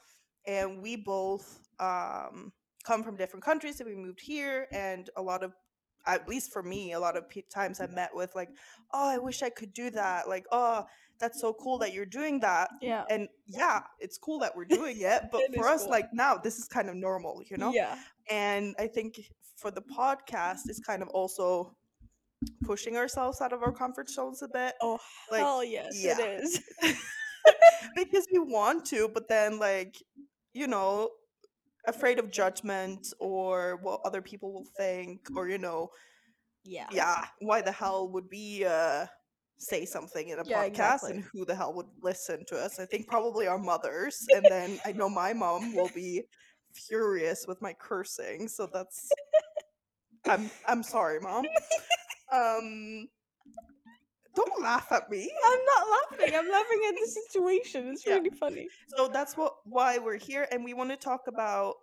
And 0.47 0.81
we 0.83 0.97
both 0.97 1.69
um, 1.79 2.53
come 2.85 3.03
from 3.03 3.17
different 3.17 3.45
countries 3.45 3.81
and 3.81 3.89
we 3.89 3.95
moved 3.95 4.21
here. 4.21 4.67
And 4.73 5.11
a 5.17 5.23
lot 5.23 5.43
of, 5.43 5.53
at 6.07 6.27
least 6.29 6.53
for 6.53 6.63
me, 6.63 6.93
a 6.93 7.01
lot 7.01 7.17
of 7.17 7.25
times 7.53 7.81
I 7.81 7.87
met 7.89 8.11
with, 8.15 8.35
like, 8.35 8.49
oh, 8.93 9.09
I 9.09 9.19
wish 9.19 9.43
I 9.43 9.51
could 9.51 9.73
do 9.75 9.91
that. 9.91 10.29
Like, 10.29 10.47
oh, 10.51 10.87
that's 11.21 11.41
so 11.41 11.53
cool 11.53 11.79
that 11.79 11.93
you're 11.93 12.07
doing 12.07 12.41
that. 12.41 12.71
yeah 12.81 13.05
And 13.11 13.29
yeah, 13.47 13.83
it's 13.99 14.19
cool 14.19 14.39
that 14.41 14.57
we're 14.57 14.65
doing 14.65 14.97
it. 15.01 15.25
But 15.31 15.43
It 15.43 15.55
for 15.55 15.69
us, 15.69 15.83
cool. 15.83 15.91
like 15.91 16.07
now, 16.13 16.37
this 16.37 16.59
is 16.59 16.67
kind 16.67 16.89
of 16.89 16.97
normal, 16.97 17.43
you 17.51 17.57
know? 17.57 17.73
yeah 17.73 17.97
And 18.31 18.75
I 18.79 18.87
think 18.87 19.21
for 19.57 19.71
the 19.71 19.83
podcast, 19.83 20.61
it's 20.67 20.81
kind 20.81 21.03
of 21.03 21.09
also 21.09 21.77
pushing 22.65 22.97
ourselves 22.97 23.41
out 23.43 23.53
of 23.53 23.63
our 23.63 23.73
comfort 23.73 24.09
zones 24.09 24.43
a 24.43 24.49
bit. 24.49 24.75
oh 24.81 24.99
Like, 25.31 25.41
hell 25.41 25.63
yes 25.63 25.93
yeah. 26.03 26.17
it 26.19 26.43
is 26.43 26.61
because 27.97 28.27
we 28.33 28.39
want 28.39 28.85
to, 28.87 29.09
but 29.13 29.29
then 29.29 29.59
like, 29.59 29.97
you 30.55 30.67
know, 30.67 31.11
afraid 31.87 32.19
of 32.19 32.31
judgment 32.31 33.13
or 33.19 33.79
what 33.83 34.01
other 34.05 34.23
people 34.23 34.53
will 34.53 34.67
think, 34.77 35.21
or 35.37 35.49
you 35.49 35.59
know, 35.59 35.91
yeah 36.65 36.87
yeah, 36.93 37.27
why 37.41 37.61
the 37.63 37.73
hell 37.73 38.09
would 38.13 38.25
we 38.31 38.65
uh 38.65 39.07
say 39.61 39.85
something 39.85 40.29
in 40.31 40.39
a 40.39 40.45
Yeah, 40.45 40.63
podcast 40.63 40.69
exactly. 40.69 41.11
and 41.13 41.25
who 41.25 41.45
the 41.45 41.55
hell 41.55 41.75
would 41.75 41.87
listen 42.03 42.45
to 42.47 42.57
us? 42.59 42.81
I 42.81 42.87
think 42.87 43.07
probably 43.07 43.47
our 43.47 43.59
mothers, 43.59 44.27
and 44.35 44.45
then 44.51 44.81
I 44.85 44.93
know 44.93 45.09
my 45.09 45.33
mom 45.33 45.75
will 45.75 45.91
be 45.95 46.23
furious 46.75 47.47
with 47.47 47.61
my 47.63 47.73
cursing, 47.75 48.49
so 48.49 48.67
that's 48.73 49.11
I'm 50.27 50.51
I'm 50.67 50.83
sorry, 50.83 51.21
mom. 51.21 51.45
Um 52.33 53.09
don't 54.37 54.63
laugh 54.63 54.91
at 54.93 55.11
me. 55.11 55.31
I'm 55.45 55.59
not 55.77 55.87
laughing. 55.91 56.35
I'm 56.37 56.49
laughing 56.49 56.81
at 56.89 56.95
the 56.95 57.21
situation. 57.29 57.89
It's 57.89 58.07
Yeah. 58.07 58.15
really 58.17 58.31
funny. 58.31 58.69
so 58.97 59.09
that's 59.09 59.37
what 59.37 59.55
why 59.65 59.99
we're 59.99 60.17
here 60.17 60.47
and 60.51 60.65
we 60.65 60.73
want 60.73 60.91
to 60.91 60.97
talk 60.97 61.23
about 61.29 61.75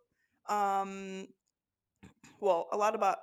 um 0.49 1.27
well 2.39 2.67
a 2.71 2.77
lot 2.77 2.95
about 2.95 3.17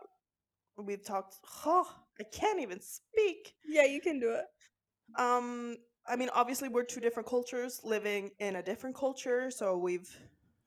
we've 0.76 1.04
talked 1.04 1.36
oh 1.66 1.88
i 2.20 2.24
can't 2.24 2.60
even 2.60 2.80
speak 2.80 3.54
Yeah, 3.66 3.84
you 3.84 4.00
can 4.00 4.18
do 4.20 4.32
it. 4.32 4.44
um 5.18 5.76
I 6.06 6.16
mean, 6.16 6.28
obviously, 6.34 6.68
we're 6.68 6.84
two 6.84 7.00
different 7.00 7.26
cultures 7.26 7.80
living 7.82 8.30
in 8.38 8.56
a 8.56 8.62
different 8.62 8.94
culture, 8.94 9.50
so 9.50 9.78
we've 9.78 10.10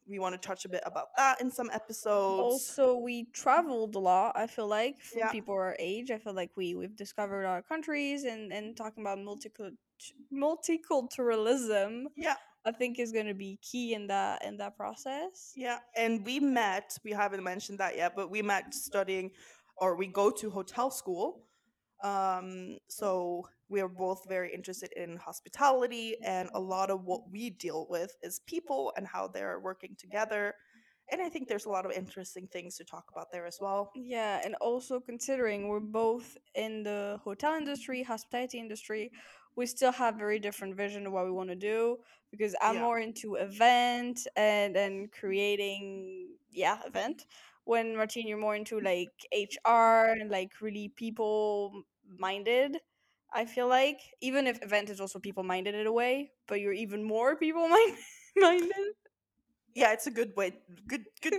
we 0.10 0.18
want 0.18 0.34
to 0.34 0.48
touch 0.48 0.66
a 0.66 0.70
bit 0.70 0.82
about 0.84 1.10
that 1.16 1.40
in 1.42 1.52
some 1.52 1.70
episodes. 1.72 2.42
Also, 2.42 2.98
we 2.98 3.26
traveled 3.34 3.94
a 3.96 4.00
lot. 4.00 4.36
I 4.36 4.48
feel 4.48 4.68
like 4.68 5.00
for 5.00 5.20
Yeah. 5.20 5.30
people 5.32 5.54
our 5.54 5.76
age, 5.78 6.10
I 6.10 6.18
feel 6.18 6.34
like 6.34 6.52
we 6.58 6.74
we've 6.74 6.96
discovered 6.96 7.46
our 7.46 7.62
countries 7.62 8.24
and 8.24 8.52
and 8.52 8.76
talking 8.76 9.04
about 9.04 9.20
multicult 9.20 9.76
multiculturalism. 10.34 12.06
Yeah. 12.16 12.36
I 12.66 12.72
think 12.72 13.00
is 13.00 13.14
going 13.14 13.28
to 13.28 13.34
be 13.34 13.60
key 13.62 13.94
in 13.94 14.08
that 14.08 14.44
in 14.44 14.58
that 14.58 14.76
process. 14.76 15.54
Yeah, 15.56 15.80
and 15.96 16.26
we 16.26 16.40
met, 16.42 16.98
we 17.06 17.12
haven't 17.12 17.44
mentioned 17.44 17.78
that 17.80 17.96
yet, 17.96 18.14
but 18.14 18.30
we 18.30 18.42
met 18.42 18.74
studying 18.74 19.32
or 19.78 19.96
we 19.96 20.08
go 20.08 20.32
to 20.32 20.50
hotel 20.50 20.92
school. 20.92 21.44
Um, 22.04 22.78
so 22.88 23.48
we 23.70 23.82
are 23.82 23.88
both 23.88 24.24
very 24.28 24.54
interested 24.54 24.92
in 24.94 25.18
hospitality, 25.18 26.16
and 26.24 26.50
a 26.54 26.60
lot 26.60 26.90
of 26.90 27.04
what 27.04 27.30
we 27.32 27.50
deal 27.50 27.88
with 27.90 28.16
is 28.22 28.40
people 28.46 28.94
and 28.96 29.08
how 29.08 29.28
they're 29.28 29.60
working 29.60 29.96
together. 29.98 30.54
And 31.12 31.22
I 31.22 31.30
think 31.30 31.48
there's 31.48 31.66
a 31.66 31.70
lot 31.70 31.86
of 31.86 31.92
interesting 31.92 32.48
things 32.48 32.76
to 32.78 32.84
talk 32.86 33.06
about 33.12 33.28
there 33.32 33.46
as 33.48 33.58
well. 33.62 33.92
Yeah, 33.96 34.42
and 34.44 34.56
also 34.56 35.00
considering 35.00 35.68
we're 35.68 35.80
both 35.80 36.38
in 36.54 36.84
the 36.84 37.20
hotel 37.24 37.56
industry, 37.56 38.04
hospitality 38.04 38.60
industry, 38.60 39.12
we 39.56 39.66
still 39.66 39.92
have 39.92 40.16
very 40.16 40.38
different 40.40 40.76
vision 40.76 41.08
of 41.08 41.14
what 41.14 41.26
we 41.26 41.32
want 41.32 41.50
to 41.50 41.56
do 41.56 41.98
because 42.30 42.56
I'm 42.62 42.76
Yeah. 42.76 42.82
more 42.82 43.00
into 43.00 43.36
event 43.36 44.28
and 44.36 44.78
and 44.78 45.12
creating 45.12 46.36
yeah, 46.52 46.80
event. 46.86 47.26
When 47.68 47.98
Martine 47.98 48.28
you're 48.28 48.38
more 48.38 48.56
into 48.56 48.80
like 48.80 49.12
HR 49.34 50.16
and 50.20 50.32
like 50.32 50.52
really 50.62 50.88
people 50.96 51.84
minded. 52.18 52.78
I 53.34 53.46
feel 53.46 53.68
like 53.68 54.00
even 54.22 54.48
if 54.48 54.64
event 54.64 54.90
is 54.90 55.02
also 55.02 55.20
people 55.20 55.44
minded 55.44 55.76
in 55.76 55.86
a 55.86 55.92
way, 55.92 56.32
but 56.48 56.62
you're 56.62 56.74
even 56.74 57.04
more 57.04 57.36
people 57.36 57.68
minded. 58.38 58.96
Yeah, 59.76 59.92
it's 59.92 60.08
a 60.08 60.12
good 60.12 60.32
way, 60.36 60.54
good, 60.88 61.04
good, 61.22 61.36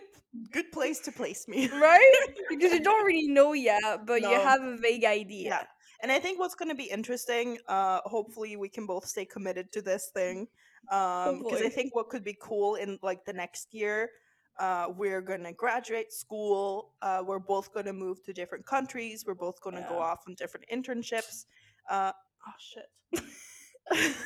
good 0.53 0.71
place 0.71 1.01
to 1.01 1.13
place 1.13 1.49
me. 1.49 1.67
right? 1.73 2.13
Because 2.51 2.73
you 2.73 2.81
don't 2.81 3.05
really 3.05 3.27
know 3.29 3.53
yet, 3.71 4.07
but 4.07 4.21
you 4.21 4.29
have 4.29 4.61
a 4.61 4.77
vague 4.77 5.05
idea. 5.05 5.49
Yeah. 5.49 5.63
And 6.03 6.13
I 6.13 6.21
think 6.21 6.39
what's 6.39 6.55
going 6.55 6.69
to 6.69 6.77
be 6.77 6.85
interesting, 6.85 7.59
uh, 7.67 8.01
hopefully 8.05 8.57
we 8.57 8.69
can 8.69 8.87
both 8.87 9.07
stay 9.07 9.25
committed 9.25 9.73
to 9.73 9.83
this 9.83 10.11
thing. 10.15 10.47
Um, 10.93 11.43
because 11.43 11.63
I 11.63 11.69
think 11.69 11.95
what 11.97 12.09
could 12.11 12.23
be 12.23 12.37
cool 12.41 12.77
in 12.77 12.99
like 13.03 13.25
the 13.25 13.33
next 13.33 13.75
year, 13.75 14.11
uh, 14.59 14.87
we're 14.97 15.21
going 15.21 15.45
to 15.45 15.53
graduate 15.53 16.13
school. 16.13 16.95
Uh, 17.03 17.23
we're 17.25 17.39
both 17.39 17.73
going 17.73 17.87
to 17.87 17.93
move 17.93 18.23
to 18.25 18.33
different 18.33 18.67
countries. 18.67 19.25
We're 19.27 19.35
both 19.35 19.61
going 19.61 19.77
to 19.77 19.87
go 19.89 19.99
off 19.99 20.21
on 20.27 20.35
different 20.35 20.67
internships. 20.73 21.45
Uh, 21.89 22.13
oh 22.47 22.53
shit. 22.59 24.15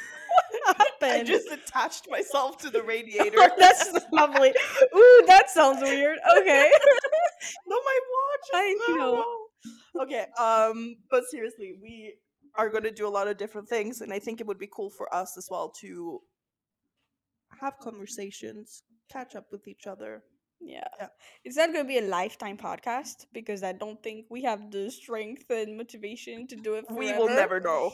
What 1.03 1.11
I 1.11 1.25
just 1.25 1.51
attached 1.51 2.09
myself 2.11 2.59
to 2.59 2.71
the 2.71 2.83
radiator. 2.85 3.39
Oh, 3.39 3.49
that's 3.59 3.93
lovely. 4.13 4.51
Ooh, 4.95 5.25
that 5.27 5.51
sounds 5.51 5.83
weird. 5.83 6.19
Okay. 6.39 6.71
no, 7.67 7.77
my 7.77 7.99
watch. 8.15 8.49
I 8.55 8.77
know. 8.89 9.25
no. 9.97 10.03
Okay. 10.03 10.27
Um, 10.39 10.97
but 11.11 11.25
seriously, 11.31 11.75
we 11.83 12.15
are 12.57 12.69
going 12.69 12.85
to 12.85 12.91
do 12.93 13.07
a 13.07 13.11
lot 13.11 13.29
of 13.29 13.37
different 13.37 13.69
things, 13.69 14.01
and 14.01 14.13
I 14.13 14.19
think 14.19 14.41
it 14.41 14.47
would 14.47 14.59
be 14.59 14.69
cool 14.71 14.91
for 14.91 15.13
us 15.15 15.37
as 15.37 15.49
well 15.51 15.71
to 15.81 16.21
have 17.63 17.75
mm-hmm. 17.75 17.91
conversations, 17.91 18.83
catch 19.11 19.35
up 19.35 19.47
with 19.51 19.67
each 19.67 19.87
other. 19.87 20.23
Yeah. 20.61 20.89
Yeah. 20.99 21.09
It's 21.45 21.57
not 21.57 21.73
going 21.73 21.85
to 21.85 21.89
be 21.89 21.99
a 21.99 22.09
lifetime 22.09 22.57
podcast 22.57 23.27
because 23.33 23.63
I 23.63 23.73
don't 23.73 24.01
think 24.03 24.27
we 24.31 24.43
have 24.43 24.71
the 24.71 24.91
strength 24.91 25.51
and 25.51 25.77
motivation 25.77 26.47
to 26.49 26.57
do 26.57 26.75
it 26.75 26.87
forever. 26.87 26.99
We 26.99 27.13
will 27.13 27.29
never 27.29 27.59
know. 27.61 27.93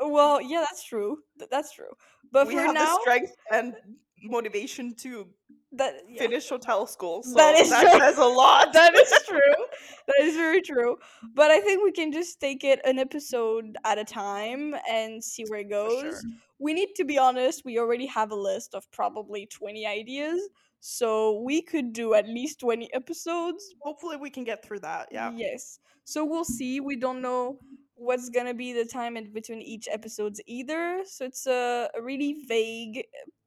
Well, 0.00 0.40
yeah, 0.40 0.60
that's 0.60 0.84
true. 0.84 1.18
Th- 1.38 1.50
That's 1.50 1.72
true. 1.72 1.92
But 2.32 2.48
we 2.48 2.54
for 2.54 2.60
have 2.60 2.74
now, 2.74 2.96
the 2.96 3.00
strength 3.00 3.32
and 3.50 3.74
motivation 4.22 4.94
to 5.02 5.28
that 5.76 5.94
yeah. 6.08 6.18
finish 6.18 6.48
hotel 6.48 6.86
school. 6.86 7.22
So 7.22 7.34
That 7.34 7.54
is 7.56 7.70
that 7.70 7.80
true. 7.80 8.00
says 8.00 8.18
a 8.18 8.24
lot. 8.24 8.72
that 8.72 8.94
is 8.94 9.12
true. 9.26 9.38
That 10.06 10.20
is 10.20 10.36
very 10.36 10.62
true. 10.62 10.96
But 11.34 11.50
I 11.50 11.60
think 11.60 11.82
we 11.82 11.92
can 11.92 12.12
just 12.12 12.40
take 12.40 12.64
it 12.64 12.80
an 12.84 12.98
episode 12.98 13.76
at 13.84 13.98
a 13.98 14.04
time 14.04 14.74
and 14.90 15.22
see 15.22 15.44
where 15.48 15.60
it 15.60 15.70
goes. 15.70 16.00
sure. 16.00 16.20
We 16.58 16.72
need 16.72 16.90
to 16.96 17.04
be 17.04 17.18
honest, 17.18 17.64
we 17.64 17.78
already 17.78 18.06
have 18.06 18.30
a 18.30 18.36
list 18.36 18.74
of 18.74 18.90
probably 18.90 19.46
20 19.46 19.86
ideas. 19.86 20.40
So 20.80 21.40
we 21.40 21.62
could 21.62 21.92
do 21.92 22.14
at 22.14 22.28
least 22.28 22.60
20 22.60 22.92
episodes. 22.94 23.74
Hopefully, 23.80 24.16
we 24.16 24.30
can 24.30 24.44
get 24.44 24.64
through 24.64 24.80
that. 24.80 25.08
Yeah. 25.10 25.32
Yes. 25.34 25.80
So 26.04 26.24
we'll 26.24 26.44
see. 26.44 26.80
We 26.80 26.96
don't 26.96 27.20
know 27.20 27.58
what's 27.96 28.28
gonna 28.28 28.54
be 28.54 28.72
the 28.72 28.84
time 28.84 29.16
in 29.16 29.32
between 29.32 29.62
each 29.62 29.88
episodes 29.90 30.40
either. 30.46 31.00
So 31.04 31.24
it's 31.24 31.46
a, 31.46 31.88
a 31.96 32.02
really 32.02 32.36
vague 32.46 33.04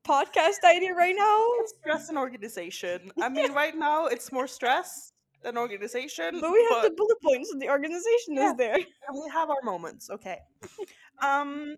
podcast 0.10 0.62
idea 0.66 0.94
right 0.96 1.16
now. 1.16 1.40
It's 1.62 1.74
stress 1.80 2.10
and 2.10 2.18
organization. 2.18 3.12
I 3.22 3.30
mean, 3.30 3.54
right 3.54 3.76
now 3.78 4.08
it's 4.08 4.32
more 4.32 4.48
stress 4.48 5.12
than 5.44 5.58
organization. 5.58 6.40
But 6.42 6.52
we 6.52 6.68
have 6.72 6.84
the 6.84 6.92
bullet 6.98 7.20
points, 7.24 7.52
so 7.52 7.60
the 7.60 7.70
organization 7.70 8.32
Yeah. 8.34 8.52
is 8.52 8.58
there. 8.58 8.76
and 8.76 9.14
we 9.24 9.30
have 9.38 9.50
our 9.50 9.62
moments 9.64 10.10
okay 10.10 10.38
um 11.30 11.76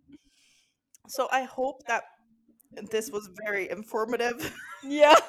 so 1.07 1.27
i 1.31 1.43
hope 1.43 1.77
that 1.87 2.03
this 2.91 3.09
was 3.11 3.29
very 3.45 3.69
informative 3.69 4.37
Yeah. 4.83 5.15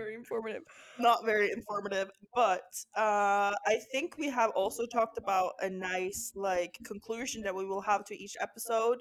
Very 0.00 0.14
informative. 0.16 0.62
not 0.98 1.24
very 1.24 1.48
informative 1.58 2.08
but 2.34 2.66
uh 2.96 3.52
i 3.74 3.76
think 3.92 4.18
we 4.18 4.28
have 4.28 4.50
also 4.62 4.84
talked 4.86 5.16
about 5.24 5.52
a 5.60 5.70
nice 5.70 6.32
like 6.34 6.74
conclusion 6.84 7.40
that 7.42 7.54
we 7.54 7.64
will 7.70 7.80
have 7.92 8.04
to 8.06 8.14
each 8.24 8.36
episode 8.40 8.98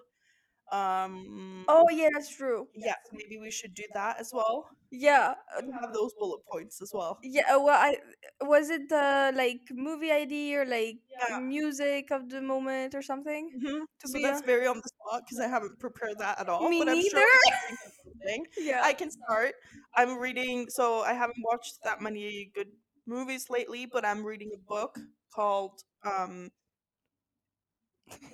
um 0.72 1.66
Oh 1.70 1.88
yeah, 1.90 2.10
that's 2.14 2.36
true. 2.36 2.68
yeah 2.76 2.96
so 3.06 3.12
maybe 3.18 3.38
we 3.40 3.52
should 3.52 3.74
do 3.74 3.84
that 3.94 4.20
as 4.20 4.32
well 4.34 4.70
Yeah. 4.92 5.36
uh, 5.58 5.62
have 5.82 5.94
those 5.94 6.14
bullet 6.20 6.42
points 6.52 6.82
as 6.82 6.92
well 6.94 7.20
Yeah, 7.22 7.56
uh, 7.56 7.60
well, 7.60 7.78
I 7.80 7.98
was 8.42 8.70
it 8.70 8.88
the 8.90 9.32
like 9.36 9.62
movie 9.72 10.12
ID 10.12 10.56
or 10.56 10.66
like 10.66 11.00
Yeah. 11.10 11.40
music 11.42 12.12
of 12.12 12.30
the 12.30 12.42
moment 12.42 12.96
or 12.96 13.02
something? 13.02 13.52
Mhm. 13.58 13.86
To 14.00 14.08
so 14.08 14.14
be 14.14 14.24
that's 14.24 14.42
a- 14.42 14.44
very 14.46 14.68
on 14.68 14.78
the 14.78 14.90
spot 14.90 15.24
because 15.26 15.40
i 15.40 15.48
haven't 15.48 15.80
prepared 15.80 16.18
that 16.20 16.40
at 16.40 16.50
all 16.50 16.70
Me 16.70 16.78
but 16.78 16.88
i'm 16.90 17.02
sure 17.02 17.22
neither. 17.22 17.26
we 17.28 17.40
can 17.40 17.58
think 17.68 17.80
of 17.86 17.94
something. 18.04 18.46
Yeah. 18.58 18.82
I 18.84 18.94
can 18.94 19.12
start. 19.12 19.56
I'm 19.96 20.18
reading, 20.18 20.70
so 20.70 21.02
I 21.02 21.14
haven't 21.14 21.38
watched 21.44 21.84
that 21.84 22.02
many 22.02 22.52
good 22.54 22.72
movies 23.06 23.50
lately, 23.50 23.86
but 23.86 24.06
I'm 24.06 24.24
reading 24.26 24.52
a 24.54 24.58
book 24.58 24.98
called 25.34 25.84
um, 26.04 26.52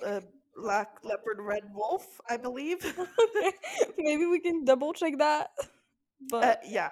uh, 0.03 0.21
Black 0.55 0.89
Leopard 1.03 1.39
Red 1.39 1.63
Wolf, 1.73 2.19
I 2.29 2.37
believe. 2.37 2.79
Maybe 3.97 4.25
we 4.25 4.39
can 4.39 4.63
double 4.65 4.93
check 4.93 5.17
that. 5.19 5.49
But 6.31 6.43
uh, 6.43 6.55
yeah, 6.65 6.89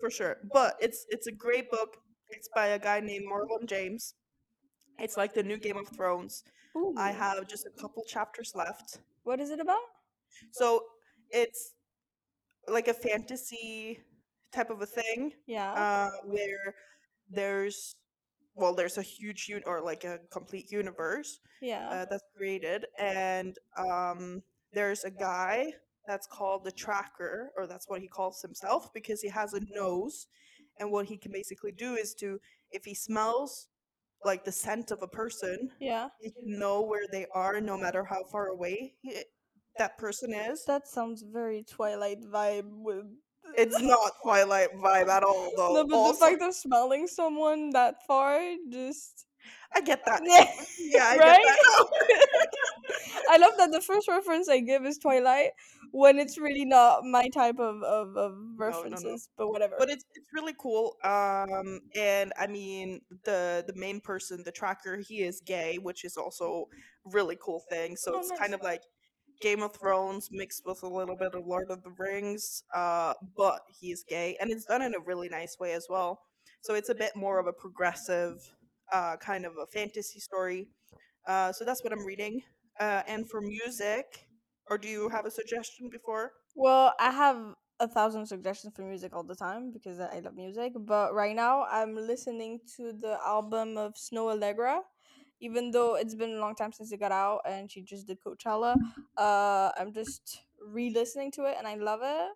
for 0.00 0.10
sure. 0.10 0.38
But 0.52 0.76
it's 0.80 1.04
it's 1.10 1.26
a 1.26 1.32
great 1.32 1.70
book. 1.70 1.98
It's 2.30 2.48
by 2.54 2.68
a 2.68 2.78
guy 2.78 3.00
named 3.00 3.26
Marlon 3.30 3.68
James. 3.68 4.14
It's 4.98 5.16
like 5.16 5.34
the 5.34 5.42
new 5.42 5.58
Game 5.58 5.76
of 5.76 5.88
Thrones. 5.88 6.42
I 6.96 7.12
have 7.12 7.46
just 7.46 7.66
a 7.66 7.80
couple 7.80 8.02
chapters 8.08 8.52
left. 8.56 8.98
what 9.24 9.40
is 9.40 9.50
it 9.50 9.60
about? 9.60 9.84
So 10.52 10.80
it's 11.30 11.74
like 12.66 12.88
a 12.88 12.94
fantasy 12.94 14.00
type 14.52 14.70
of 14.70 14.80
a 14.80 14.86
thing. 14.86 15.32
Yeah. 15.46 15.72
uh, 15.72 16.10
where 16.24 16.74
there's 17.30 17.94
well 18.54 18.74
there's 18.74 18.98
a 18.98 19.02
huge 19.02 19.50
un- 19.50 19.62
or 19.66 19.80
like 19.80 20.04
a 20.04 20.18
complete 20.30 20.70
universe 20.70 21.40
yeah. 21.60 21.88
uh, 21.88 22.06
that's 22.10 22.24
created 22.36 22.86
and 22.98 23.58
um, 23.76 24.42
there's 24.72 25.04
a 25.04 25.10
guy 25.10 25.72
that's 26.06 26.26
called 26.26 26.64
the 26.64 26.72
tracker 26.72 27.52
or 27.56 27.66
that's 27.66 27.88
what 27.88 28.00
he 28.00 28.08
calls 28.08 28.42
himself 28.42 28.92
because 28.92 29.20
he 29.20 29.28
has 29.28 29.54
a 29.54 29.60
nose 29.70 30.26
and 30.78 30.90
what 30.90 31.06
he 31.06 31.16
can 31.16 31.32
basically 31.32 31.72
do 31.72 31.94
is 31.94 32.14
to 32.14 32.40
if 32.70 32.84
he 32.84 32.94
smells 32.94 33.68
like 34.24 34.44
the 34.44 34.52
scent 34.52 34.90
of 34.90 35.02
a 35.02 35.08
person 35.08 35.70
yeah. 35.80 36.08
he 36.20 36.30
can 36.30 36.58
know 36.58 36.82
where 36.82 37.06
they 37.10 37.26
are 37.34 37.60
no 37.60 37.76
matter 37.76 38.04
how 38.04 38.22
far 38.30 38.48
away 38.48 38.94
he, 39.02 39.22
that 39.78 39.96
person 39.98 40.34
is 40.34 40.64
That 40.66 40.86
sounds 40.86 41.22
very 41.22 41.64
Twilight 41.64 42.22
vibe 42.22 42.68
with 42.68 43.06
it's 43.56 43.80
not 43.80 44.12
twilight 44.22 44.68
vibe 44.76 45.08
at 45.08 45.22
all 45.22 45.50
though 45.56 45.74
No, 45.74 45.84
but 45.86 45.96
Also- 45.96 46.24
the 46.24 46.30
fact 46.32 46.42
of 46.42 46.54
smelling 46.54 47.06
someone 47.06 47.70
that 47.70 47.96
far 48.06 48.40
just 48.70 49.26
i 49.74 49.80
get 49.80 50.04
that 50.06 50.20
Yeah. 50.78 51.04
i 51.06 51.16
Right? 51.16 51.42
get 51.44 51.58
that 51.62 52.48
I 53.30 53.36
love 53.38 53.52
that 53.58 53.70
the 53.72 53.80
first 53.80 54.08
reference 54.08 54.48
I 54.48 54.60
give 54.60 54.84
is 54.84 54.98
Twilight 54.98 55.50
when 55.92 56.18
it's 56.18 56.36
really 56.38 56.64
not 56.64 57.04
my 57.04 57.28
type 57.28 57.58
of, 57.58 57.82
of, 57.82 58.16
of 58.16 58.32
no. 58.36 58.54
references, 58.56 59.28
but 59.38 59.48
whatever. 59.48 59.74
but 59.78 59.88
it's 59.88 60.04
it's 60.14 60.26
really 60.34 60.54
cool. 60.58 60.96
Um, 61.04 61.80
and 61.94 62.32
I 62.38 62.46
mean 62.46 63.00
the 63.24 63.64
the 63.66 63.74
main 63.74 64.00
person, 64.00 64.42
the 64.44 64.52
tracker, 64.52 64.96
he 64.98 65.22
is 65.22 65.40
gay, 65.40 65.78
which 65.80 66.04
is 66.04 66.16
also 66.16 66.66
really 67.04 67.38
cool 67.42 67.62
thing. 67.70 67.96
So 67.96 68.14
Oh, 68.14 68.18
it's 68.18 68.30
nice. 68.30 68.38
kind 68.38 68.54
of 68.54 68.62
like 68.62 68.82
Game 69.42 69.62
of 69.62 69.74
Thrones 69.76 70.28
mixed 70.32 70.64
with 70.64 70.82
a 70.82 70.88
little 70.88 71.16
bit 71.16 71.34
of 71.34 71.46
Lord 71.46 71.70
of 71.70 71.82
the 71.82 71.90
Rings. 71.98 72.64
Uh, 72.74 73.14
but 73.36 73.60
he's 73.80 74.04
gay, 74.04 74.36
and 74.40 74.50
it's 74.50 74.64
done 74.66 74.82
in 74.82 74.94
a 74.94 75.00
really 75.00 75.28
nice 75.28 75.58
way 75.58 75.72
as 75.72 75.86
well. 75.90 76.20
So 76.62 76.74
it's 76.74 76.88
a 76.90 76.94
bit 76.94 77.16
more 77.16 77.38
of 77.40 77.46
a 77.46 77.52
progressive, 77.52 78.36
uh, 78.92 79.16
kind 79.16 79.44
of 79.44 79.54
a 79.60 79.66
fantasy 79.66 80.20
story. 80.20 80.68
Uh, 81.26 81.52
so 81.52 81.64
that's 81.64 81.82
what 81.84 81.92
I'm 81.92 82.04
reading. 82.06 82.42
Uh, 82.80 83.02
and 83.06 83.28
for 83.28 83.40
music, 83.40 84.26
or 84.70 84.78
do 84.78 84.88
you 84.88 85.08
have 85.08 85.26
a 85.26 85.30
suggestion 85.30 85.88
before? 85.90 86.32
Well, 86.54 86.94
I 87.00 87.10
have 87.10 87.54
a 87.80 87.88
thousand 87.88 88.26
suggestions 88.26 88.72
for 88.76 88.82
music 88.82 89.14
all 89.14 89.24
the 89.24 89.34
time 89.34 89.72
because 89.72 89.98
I 89.98 90.16
I 90.16 90.20
love 90.20 90.36
music. 90.36 90.72
But 90.78 91.14
right 91.14 91.34
now, 91.34 91.64
I'm 91.64 91.94
listening 91.96 92.60
to 92.76 92.92
the 92.92 93.18
album 93.24 93.76
of 93.76 93.94
Snoh 93.94 94.30
Aalegra. 94.34 94.80
Even 95.42 95.72
though 95.72 95.96
it's 95.96 96.14
been 96.14 96.32
a 96.32 96.40
long 96.40 96.54
time 96.54 96.72
since 96.72 96.92
it 96.92 97.00
got 97.00 97.12
out 97.12 97.42
and 97.46 97.70
she 97.70 97.82
just 97.82 98.06
did 98.06 98.18
Coachella, 98.24 98.76
uh, 99.18 99.70
I'm 99.78 99.92
just 99.92 100.40
re-listening 100.60 101.32
to 101.32 101.44
it 101.46 101.56
and 101.58 101.66
I 101.66 101.74
love 101.74 102.00
it. 102.02 102.30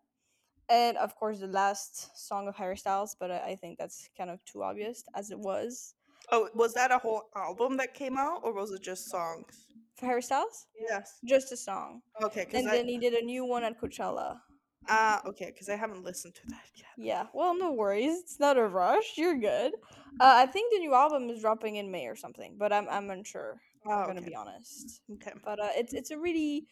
And 0.69 0.97
of 0.99 1.15
course, 1.17 1.39
the 1.41 1.47
last 1.49 2.17
song 2.19 2.49
of 2.49 2.57
Harry 2.57 2.77
Styles, 2.77 3.17
but 3.19 3.31
I, 3.31 3.39
I 3.53 3.57
think 3.57 3.79
that's 3.79 4.11
kind 4.17 4.31
of 4.31 4.45
too 4.45 4.63
obvious 4.65 5.05
as 5.15 5.31
it 5.31 5.39
was 5.39 5.95
Oh, 6.33 6.49
was 6.55 6.75
that 6.75 6.91
a 6.91 6.99
whole 6.99 7.31
album 7.37 7.77
that 7.79 7.95
came 7.95 8.17
out, 8.19 8.41
or 8.45 8.53
was 8.53 8.73
it 8.73 8.83
just 8.83 9.09
songs? 9.09 9.67
for 9.97 10.07
Harry 10.07 10.23
Styles. 10.23 10.67
Yes. 10.79 11.21
Just 11.25 11.53
a 11.53 11.57
song, 11.57 12.03
Okay, 12.23 12.47
and 12.53 12.69
I 12.69 12.77
then 12.77 12.89
he 12.89 12.99
did 12.99 13.15
a 13.15 13.23
new 13.25 13.45
one 13.45 13.65
at 13.65 13.81
Coachella. 13.81 14.41
Ah 14.89 15.23
okay, 15.27 15.47
because 15.47 15.69
I 15.69 15.77
haven't 15.77 16.05
listened 16.05 16.35
to 16.37 16.47
that 16.49 16.67
yet. 16.75 16.87
Yeah, 16.97 17.27
well, 17.33 17.57
no 17.57 17.73
worries. 17.73 18.21
It's 18.21 18.41
not 18.41 18.57
a 18.59 18.67
rush. 18.67 19.17
You're 19.17 19.39
good. 19.39 19.73
Uh, 20.21 20.35
I 20.43 20.47
think 20.47 20.73
the 20.73 20.79
new 20.79 20.95
album 20.95 21.29
is 21.31 21.41
dropping 21.41 21.77
in 21.77 21.91
May 21.91 22.07
or 22.07 22.17
something, 22.17 22.57
but 22.59 22.73
I'm 22.73 22.89
I'm 22.89 23.11
unsure. 23.11 23.61
Oh, 23.87 23.91
I'm 23.93 24.07
gonna 24.07 24.21
okay. 24.21 24.31
be 24.31 24.35
honest. 24.35 25.03
Okay. 25.15 25.33
But 25.45 25.61
uh, 25.61 25.69
it's 25.77 25.93
it's 25.95 26.11
a 26.11 26.19
really 26.19 26.67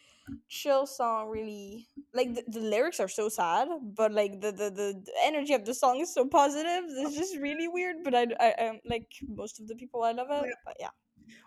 chill 0.49 0.87
song. 0.87 1.29
Really, 1.29 1.89
like 2.13 2.35
the, 2.35 2.43
the 2.49 2.61
lyrics 2.61 3.01
are 3.01 3.09
so 3.09 3.29
sad, 3.29 3.69
but 3.83 4.13
like 4.13 4.41
the, 4.41 4.53
the 4.53 4.71
the 4.71 5.03
energy 5.23 5.55
of 5.55 5.65
the 5.65 5.75
song 5.75 6.01
is 6.01 6.13
so 6.13 6.27
positive. 6.27 6.85
It's 6.89 7.17
just 7.17 7.37
really 7.39 7.69
weird. 7.69 7.97
But 8.03 8.15
I 8.15 8.27
I 8.41 8.69
um, 8.69 8.81
like 8.85 9.09
most 9.29 9.61
of 9.61 9.69
the 9.69 9.75
people 9.75 10.03
I 10.03 10.13
love 10.13 10.29
it. 10.31 10.47
Yeah. 10.47 10.61
But 10.65 10.77
yeah, 10.81 10.91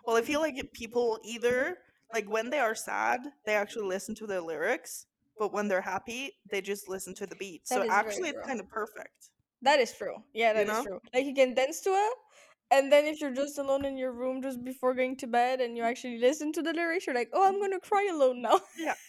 Well, 0.04 0.16
I 0.16 0.22
feel 0.22 0.40
like 0.40 0.72
people 0.72 1.18
either 1.24 1.78
like 2.14 2.28
when 2.30 2.50
they 2.50 2.58
are 2.58 2.74
sad, 2.74 3.20
they 3.44 3.54
actually 3.54 3.86
listen 3.86 4.14
to 4.16 4.26
the 4.26 4.40
lyrics, 4.40 5.06
but 5.38 5.52
when 5.52 5.68
they're 5.68 5.80
happy, 5.80 6.32
they 6.50 6.60
just 6.60 6.88
listen 6.88 7.14
to 7.14 7.26
the 7.26 7.36
beat. 7.36 7.62
That 7.68 7.86
so 7.86 7.90
actually, 7.90 8.30
it's 8.30 8.46
kind 8.46 8.60
of 8.60 8.68
perfect. 8.68 9.30
that 9.62 9.80
is 9.80 9.92
true. 9.92 10.16
Yeah, 10.34 10.52
that 10.52 10.62
is 10.62 10.68
know? 10.68 10.84
true. 10.84 11.00
Like 11.14 11.26
you 11.26 11.34
can 11.34 11.54
dance 11.54 11.80
to 11.82 11.90
it. 11.90 12.14
And 12.70 12.92
then 12.92 13.06
if 13.06 13.20
you're 13.20 13.32
just 13.32 13.58
alone 13.58 13.86
in 13.86 13.96
your 13.96 14.12
room 14.12 14.42
just 14.42 14.62
before 14.62 14.92
going 14.92 15.16
to 15.18 15.26
bed 15.26 15.60
and 15.60 15.76
you 15.76 15.82
actually 15.82 16.18
listen 16.18 16.52
to 16.52 16.62
the 16.62 16.72
lyrics, 16.74 17.06
you're 17.06 17.16
like, 17.16 17.30
"Oh, 17.32 17.46
I'm 17.48 17.60
gonna 17.60 17.80
cry 17.80 18.08
alone 18.10 18.42
now." 18.42 18.60
Yeah. 18.78 18.94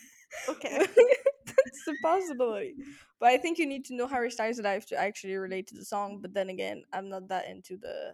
Okay. 0.48 0.78
That's 0.78 1.88
a 1.88 1.94
possibility. 2.04 2.76
But 3.20 3.30
I 3.30 3.38
think 3.38 3.58
you 3.58 3.66
need 3.66 3.84
to 3.86 3.96
know 3.96 4.06
Harry 4.06 4.30
Styles' 4.30 4.60
life 4.60 4.86
to 4.88 4.96
actually 4.96 5.36
relate 5.36 5.66
to 5.68 5.76
the 5.76 5.84
song. 5.84 6.20
But 6.22 6.36
then 6.36 6.50
again, 6.50 6.84
I'm 6.94 7.10
not 7.10 7.28
that 7.30 7.50
into 7.50 7.78
the 7.78 8.14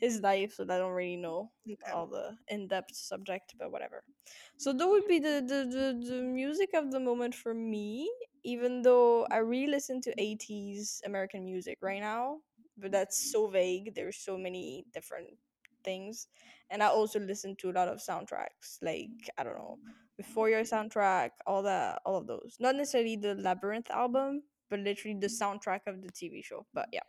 his 0.00 0.20
life, 0.20 0.54
so 0.54 0.64
I 0.64 0.78
don't 0.78 0.92
really 0.92 1.16
know 1.16 1.50
Okay. 1.70 1.92
all 1.92 2.06
the 2.06 2.36
in-depth 2.48 2.94
subject. 2.96 3.54
But 3.58 3.72
whatever. 3.72 4.04
So 4.56 4.72
that 4.72 4.88
would 4.88 5.06
be 5.08 5.18
the 5.20 5.42
the, 5.46 5.60
the, 5.76 6.06
the 6.16 6.22
music 6.22 6.70
of 6.74 6.90
the 6.92 7.00
moment 7.00 7.34
for 7.34 7.54
me. 7.54 8.10
Even 8.44 8.82
though 8.82 9.26
I 9.30 9.38
really 9.38 9.68
listen 9.72 10.00
to 10.02 10.14
80s 10.18 11.00
American 11.06 11.44
music 11.44 11.78
right 11.82 12.00
now, 12.00 12.38
but 12.78 12.92
that's 12.92 13.18
so 13.32 13.48
vague. 13.48 13.94
There's 13.94 14.18
so 14.18 14.38
many 14.38 14.86
different 14.94 15.28
things, 15.84 16.28
and 16.70 16.82
I 16.82 16.88
also 16.88 17.18
listen 17.20 17.56
to 17.56 17.70
a 17.70 17.74
lot 17.74 17.88
of 17.88 17.98
soundtracks. 17.98 18.78
Like 18.82 19.10
I 19.38 19.44
don't 19.44 19.56
know 19.56 19.78
Euphoria 20.18 20.62
soundtrack, 20.62 21.30
all 21.46 21.62
that, 21.64 22.00
all 22.06 22.16
of 22.16 22.26
those. 22.26 22.56
Not 22.60 22.76
necessarily 22.76 23.16
the 23.16 23.34
Labrinth 23.36 23.90
album, 23.90 24.42
but 24.70 24.80
literally 24.80 25.18
the 25.20 25.26
soundtrack 25.28 25.80
of 25.86 26.02
the 26.02 26.10
TV 26.10 26.42
show. 26.44 26.66
But 26.74 26.88
yeah. 26.92 27.00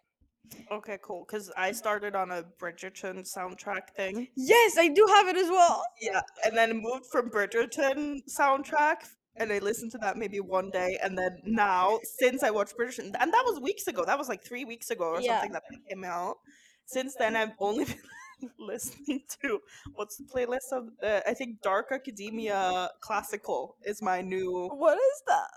Okay, 0.72 0.98
cool. 1.02 1.26
Because 1.28 1.52
I 1.58 1.72
started 1.72 2.16
on 2.16 2.32
a 2.32 2.44
Bridgerton 2.60 3.22
soundtrack 3.32 3.90
thing. 3.96 4.28
Yes, 4.36 4.78
I 4.78 4.88
do 4.90 5.06
have 5.08 5.28
it 5.28 5.38
as 5.38 5.50
well. 5.50 5.84
Yeah, 6.02 6.22
and 6.46 6.56
then 6.56 6.82
moved 6.82 7.06
from 7.12 7.30
Bridgerton 7.30 8.20
soundtrack, 8.30 8.98
and 9.36 9.52
I 9.52 9.60
listened 9.60 9.92
to 9.94 9.98
that 10.00 10.18
maybe 10.18 10.40
one 10.40 10.70
day, 10.70 10.98
and 11.04 11.18
then 11.18 11.40
now 11.46 12.00
since 12.04 12.44
I 12.44 12.50
watched 12.50 12.78
Bridgerton, 12.78 13.14
and 13.20 13.34
that 13.34 13.44
was 13.46 13.60
weeks 13.60 13.88
ago. 13.88 14.04
That 14.06 14.18
was 14.18 14.30
like 14.30 14.44
three 14.44 14.66
weeks 14.66 14.90
ago 14.92 15.06
or 15.06 15.22
Yeah. 15.22 15.36
something 15.40 15.54
that 15.54 15.64
came 15.90 16.04
out. 16.04 16.38
Since 16.86 17.16
then, 17.16 17.36
I've 17.36 17.52
only 17.60 17.86
been 18.40 18.50
listening 18.60 19.24
to 19.42 19.60
what's 19.96 20.18
the 20.18 20.24
playlist 20.24 20.72
of? 20.72 20.90
Uh, 21.04 21.22
I 21.28 21.34
think 21.34 21.62
Dark 21.62 21.88
Academia 21.92 22.90
Classical 23.02 23.76
is 23.84 24.02
my 24.02 24.22
new. 24.22 24.70
What 24.74 24.98
is 24.98 25.22
that? 25.28 25.52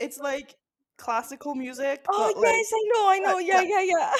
It's 0.00 0.18
like 0.18 0.54
classical 1.00 1.54
music. 1.54 2.04
Oh 2.08 2.32
but 2.32 2.40
like, 2.40 2.52
yes, 2.52 2.70
I 2.72 2.82
know, 2.92 3.10
I 3.10 3.18
know. 3.18 3.38
Yeah, 3.38 3.62
yeah, 3.74 3.80
yeah. 3.80 4.12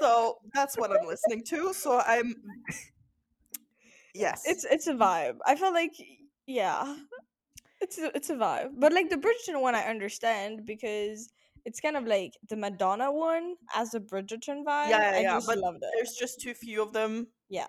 so 0.00 0.38
that's 0.52 0.76
what 0.76 0.90
I'm 0.90 1.06
listening 1.06 1.44
to. 1.44 1.72
So 1.72 2.00
I'm. 2.04 2.34
yes. 4.14 4.42
It's 4.46 4.64
it's 4.64 4.86
a 4.88 4.94
vibe. 4.94 5.38
I 5.46 5.54
feel 5.54 5.72
like 5.72 5.94
yeah, 6.46 6.96
it's 7.80 7.98
a, 7.98 8.14
it's 8.14 8.30
a 8.30 8.34
vibe. 8.34 8.70
But 8.78 8.92
like 8.92 9.10
the 9.10 9.16
Bridgerton 9.16 9.60
one, 9.60 9.74
I 9.74 9.84
understand 9.84 10.66
because 10.66 11.30
it's 11.64 11.80
kind 11.80 11.96
of 11.96 12.06
like 12.06 12.32
the 12.48 12.56
Madonna 12.56 13.12
one 13.12 13.54
as 13.74 13.94
a 13.94 14.00
Bridgerton 14.00 14.64
vibe. 14.64 14.90
Yeah, 14.90 15.10
yeah, 15.10 15.16
I 15.16 15.20
yeah, 15.20 15.40
but 15.46 15.58
there's 15.94 16.14
just 16.18 16.40
too 16.40 16.54
few 16.54 16.82
of 16.82 16.92
them. 16.92 17.28
Yeah. 17.48 17.66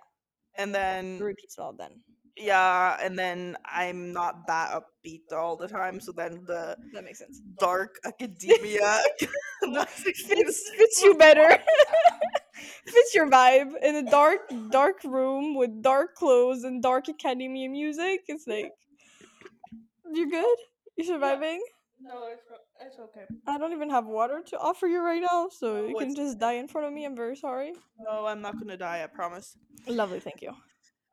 And 0.55 0.73
then 0.73 1.17
It 1.19 1.23
repeats 1.23 1.57
well 1.57 1.73
then. 1.77 2.01
Yeah, 2.39 2.97
and 3.01 3.17
then 3.17 3.57
I'm 3.65 4.13
not 4.13 4.47
that 4.47 4.71
upbeat 4.71 5.31
all 5.33 5.55
the 5.57 5.67
time. 5.67 5.99
So 5.99 6.11
then 6.11 6.43
the 6.47 6.77
That 6.93 7.03
makes 7.03 7.19
sense. 7.19 7.41
dark 7.59 7.95
academia 8.05 9.01
Fits 9.61 10.69
fits 10.77 11.03
you 11.03 11.15
better. 11.15 11.49
fits 12.85 13.13
your 13.13 13.29
vibe 13.29 13.73
in 13.83 13.95
a 13.95 14.09
dark 14.09 14.41
dark 14.71 15.03
room 15.03 15.55
with 15.55 15.81
dark 15.81 16.15
clothes 16.15 16.63
and 16.63 16.81
dark 16.81 17.09
academia 17.09 17.69
music. 17.69 18.21
It's 18.27 18.47
like 18.47 18.71
you 20.13 20.29
good? 20.29 20.57
You 20.97 21.03
surviving? 21.05 21.61
No, 22.01 22.29
it's, 22.31 22.43
it's 22.81 22.97
okay. 22.99 23.25
I 23.45 23.57
don't 23.57 23.73
even 23.73 23.89
have 23.89 24.05
water 24.05 24.41
to 24.47 24.57
offer 24.57 24.87
you 24.87 25.01
right 25.01 25.21
now, 25.21 25.49
so 25.51 25.85
you 25.85 25.95
can 25.95 26.07
it's 26.07 26.15
just 26.15 26.39
die 26.39 26.53
in 26.53 26.67
front 26.67 26.87
of 26.87 26.93
me. 26.93 27.05
I'm 27.05 27.15
very 27.15 27.35
sorry. 27.35 27.73
No, 27.99 28.25
I'm 28.25 28.41
not 28.41 28.57
gonna 28.57 28.77
die. 28.77 29.03
I 29.03 29.07
promise. 29.07 29.57
Lovely, 29.87 30.19
thank 30.21 30.41
you. 30.41 30.53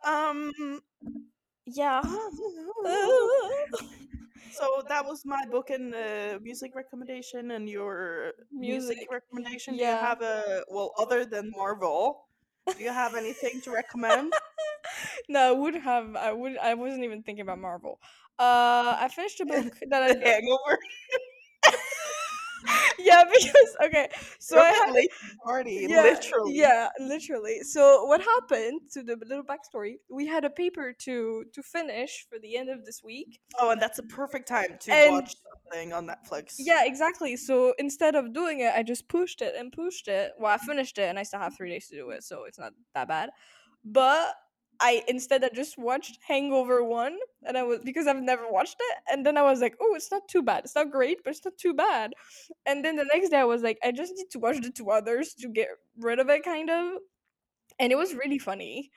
Um. 0.07 0.81
Yeah. 1.67 2.03
So 4.57 4.83
that 4.89 5.05
was 5.05 5.27
my 5.27 5.45
book 5.51 5.69
and 5.69 5.95
uh, 5.95 6.39
music 6.41 6.75
recommendation, 6.75 7.51
and 7.51 7.69
your 7.69 8.33
music, 8.51 8.97
Music. 8.97 9.09
recommendation. 9.13 9.77
Do 9.77 9.85
you 9.85 9.91
have 9.91 10.23
a 10.23 10.65
well, 10.71 10.95
other 10.99 11.27
than 11.27 11.53
Marvel? 11.55 12.25
Do 12.67 12.83
you 12.83 12.91
have 12.91 13.15
anything 13.15 13.61
to 13.65 13.71
recommend? 13.71 14.33
no, 15.29 15.41
I 15.41 15.53
would 15.53 15.75
have. 15.75 16.17
I 16.17 16.33
would. 16.33 16.57
I 16.57 16.73
wasn't 16.73 17.05
even 17.05 17.23
thinking 17.23 17.43
about 17.43 17.59
Marvel. 17.59 18.01
Uh, 18.39 18.97
I 18.99 19.09
finished 19.15 19.41
a 19.41 19.47
book 19.47 19.77
that 19.91 20.03
I. 20.03 20.09
Hangover. 20.25 20.79
yeah, 22.99 23.25
because 23.25 23.77
okay, 23.85 24.09
so 24.39 24.59
I 24.59 24.71
had. 24.71 24.93
late 24.93 25.11
party, 25.45 25.87
yeah, 25.89 26.03
literally. 26.03 26.55
Yeah, 26.57 26.89
literally. 27.01 27.63
So 27.63 28.05
what 28.05 28.21
happened 28.21 28.81
to 28.93 29.03
the 29.03 29.17
little 29.27 29.45
backstory? 29.45 29.95
We 30.11 30.27
had 30.27 30.45
a 30.45 30.51
paper 30.51 30.93
to 31.01 31.45
to 31.53 31.63
finish 31.63 32.27
for 32.31 32.39
the 32.39 32.57
end 32.57 32.69
of 32.71 32.85
this 32.85 33.03
week. 33.05 33.41
Oh, 33.59 33.71
and 33.71 33.81
that's 33.81 33.99
a 33.99 34.03
perfect 34.05 34.49
time 34.49 34.77
to 34.81 34.93
And- 34.93 35.13
watch 35.13 35.35
something 35.65 35.93
on 35.93 36.07
Netflix. 36.07 36.55
Yeah, 36.59 36.85
exactly. 36.85 37.37
So 37.37 37.75
instead 37.79 38.15
of 38.15 38.33
doing 38.33 38.61
it, 38.61 38.73
I 38.75 38.83
just 38.83 39.09
pushed 39.09 39.43
it 39.43 39.55
and 39.57 39.73
pushed 39.73 40.09
it. 40.09 40.33
Well, 40.39 40.53
I 40.53 40.59
finished 40.59 40.99
it, 40.99 41.09
and 41.09 41.19
I 41.19 41.23
still 41.23 41.41
have 41.41 41.57
three 41.57 41.71
days 41.71 41.89
to 41.89 41.97
do 41.97 42.11
it, 42.11 42.23
so 42.25 42.45
it's 42.45 42.59
not 42.59 42.73
that 42.95 43.09
bad. 43.09 43.31
But 43.85 44.35
I 44.81 45.03
instead 45.09 45.45
I 45.45 45.51
just 45.55 45.79
watched 45.79 46.19
Hangover 46.27 46.83
one, 46.85 47.17
and 47.47 47.57
I 47.57 47.63
was 47.63 47.81
because 47.85 48.07
I've 48.07 48.23
never 48.23 48.51
watched 48.51 48.77
it, 48.79 48.99
and 49.11 49.25
then 49.25 49.37
I 49.37 49.43
was 49.43 49.61
like, 49.61 49.77
oh, 49.81 49.95
it's 49.95 50.11
not 50.11 50.29
too 50.29 50.43
bad. 50.43 50.65
It's 50.65 50.75
not 50.75 50.91
great, 50.91 51.25
but 51.25 51.31
it's 51.31 51.45
not 51.45 51.57
too 51.59 51.75
bad. 51.75 52.13
And 52.67 52.85
then 52.85 52.97
the 52.97 53.07
next 53.13 53.31
day 53.31 53.39
I 53.39 53.45
was 53.45 53.63
like, 53.63 53.79
I 53.85 53.93
just 53.93 54.15
need 54.17 54.31
to 54.33 54.39
watch 54.39 54.61
the 54.61 54.71
two 54.71 54.91
others 54.91 55.35
to 55.41 55.49
get 55.49 55.69
rid 55.99 56.19
of 56.19 56.29
it, 56.29 56.45
kind 56.45 56.71
of. 56.71 56.99
And 57.79 57.93
it 57.93 57.97
was 57.97 58.15
really 58.15 58.39
funny, 58.39 58.91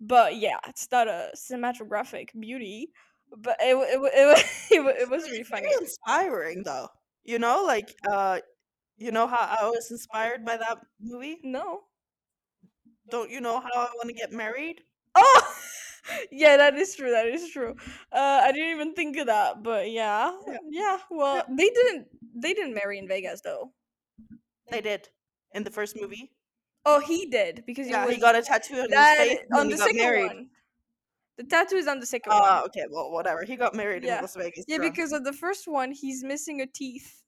but 0.00 0.36
yeah, 0.36 0.58
it's 0.68 0.88
not 0.92 1.08
a 1.08 1.30
cinematographic 1.36 2.30
beauty, 2.38 2.92
but 3.36 3.56
it 3.60 3.76
it 3.76 3.94
it, 3.94 4.00
wa- 4.00 4.90
it, 4.90 4.96
it 5.02 5.10
was 5.10 5.24
really 5.30 5.44
funny. 5.44 5.68
very 5.68 5.74
inspiring, 5.80 6.62
though. 6.64 6.88
You 7.24 7.38
know, 7.38 7.64
like 7.66 7.94
uh, 8.10 8.40
you 8.98 9.12
know 9.12 9.26
how 9.26 9.56
I 9.60 9.68
was 9.70 9.90
inspired 9.90 10.44
by 10.44 10.56
that 10.58 10.78
movie. 11.00 11.38
No. 11.44 11.82
Don't 13.10 13.30
you 13.30 13.40
know 13.40 13.60
how 13.60 13.70
I 13.74 13.90
want 13.96 14.08
to 14.08 14.14
get 14.14 14.32
married? 14.32 14.82
Oh, 15.20 15.54
yeah, 16.30 16.56
that 16.56 16.74
is 16.76 16.94
true. 16.94 17.10
That 17.10 17.26
is 17.26 17.50
true. 17.50 17.74
Uh, 18.12 18.40
I 18.44 18.52
didn't 18.52 18.70
even 18.70 18.94
think 18.94 19.16
of 19.18 19.26
that, 19.26 19.62
but 19.62 19.90
yeah, 19.90 20.32
Yeah. 20.46 20.58
yeah. 20.70 20.98
Well, 21.10 21.44
they 21.48 21.68
didn't. 21.70 22.06
They 22.34 22.54
didn't 22.54 22.74
marry 22.74 22.98
in 22.98 23.08
Vegas 23.08 23.40
though. 23.40 23.72
They 24.70 24.80
did 24.80 25.08
in 25.52 25.64
the 25.64 25.70
first 25.70 25.96
movie. 26.00 26.30
Oh, 26.84 27.00
he 27.00 27.26
did 27.26 27.64
because 27.66 27.86
he 27.86 27.92
Yeah, 27.92 28.06
was 28.06 28.14
he 28.14 28.20
got 28.20 28.34
a 28.36 28.42
tattoo 28.42 28.74
on 28.74 28.80
his 28.82 28.90
that 28.90 29.18
face 29.18 29.38
and 29.42 29.52
on 29.54 29.58
then 29.68 29.70
the 29.70 29.76
got 29.76 29.86
second 29.86 29.98
married. 29.98 30.26
one. 30.26 30.48
The 31.36 31.44
tattoo 31.44 31.76
is 31.76 31.86
on 31.86 32.00
the 32.00 32.06
second 32.06 32.32
Oh, 32.32 32.40
one. 32.40 32.64
okay. 32.66 32.84
Well, 32.90 33.10
whatever. 33.12 33.44
He 33.44 33.56
got 33.56 33.74
married 33.74 34.02
Yeah. 34.04 34.16
in 34.16 34.22
Las 34.22 34.34
Vegas. 34.36 34.64
Yeah, 34.68 34.78
because 34.78 35.12
of 35.12 35.24
the 35.24 35.32
first 35.32 35.68
one, 35.68 35.92
he's 35.92 36.24
missing 36.24 36.60
a 36.62 36.66
teeth, 36.66 37.22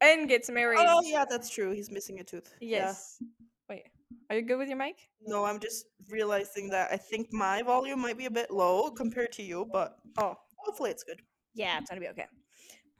and 0.00 0.28
gets 0.28 0.50
married. 0.50 0.80
Oh, 0.80 1.00
yeah, 1.04 1.24
that's 1.28 1.48
true. 1.50 1.70
He's 1.72 1.90
missing 1.90 2.18
a 2.20 2.24
tooth. 2.24 2.52
Yeah. 2.60 2.78
Yes. 2.86 3.22
Wait, 3.68 3.84
are 4.28 4.36
you 4.36 4.42
good 4.42 4.58
with 4.58 4.68
your 4.68 4.78
mic? 4.78 4.96
No, 5.22 5.44
I'm 5.44 5.58
just 5.60 5.86
realizing 6.08 6.68
that 6.70 6.90
I 6.92 6.96
think 6.96 7.28
my 7.32 7.62
volume 7.62 8.00
might 8.00 8.18
be 8.18 8.26
a 8.26 8.30
bit 8.30 8.50
low 8.50 8.90
compared 8.90 9.32
to 9.32 9.42
you, 9.42 9.66
but 9.72 9.96
Oh, 10.18 10.34
hopefully 10.58 10.90
it's 10.90 11.02
good. 11.04 11.20
Yeah, 11.54 11.78
it's 11.78 11.88
gonna 11.90 12.00
be 12.00 12.08
okay. 12.08 12.26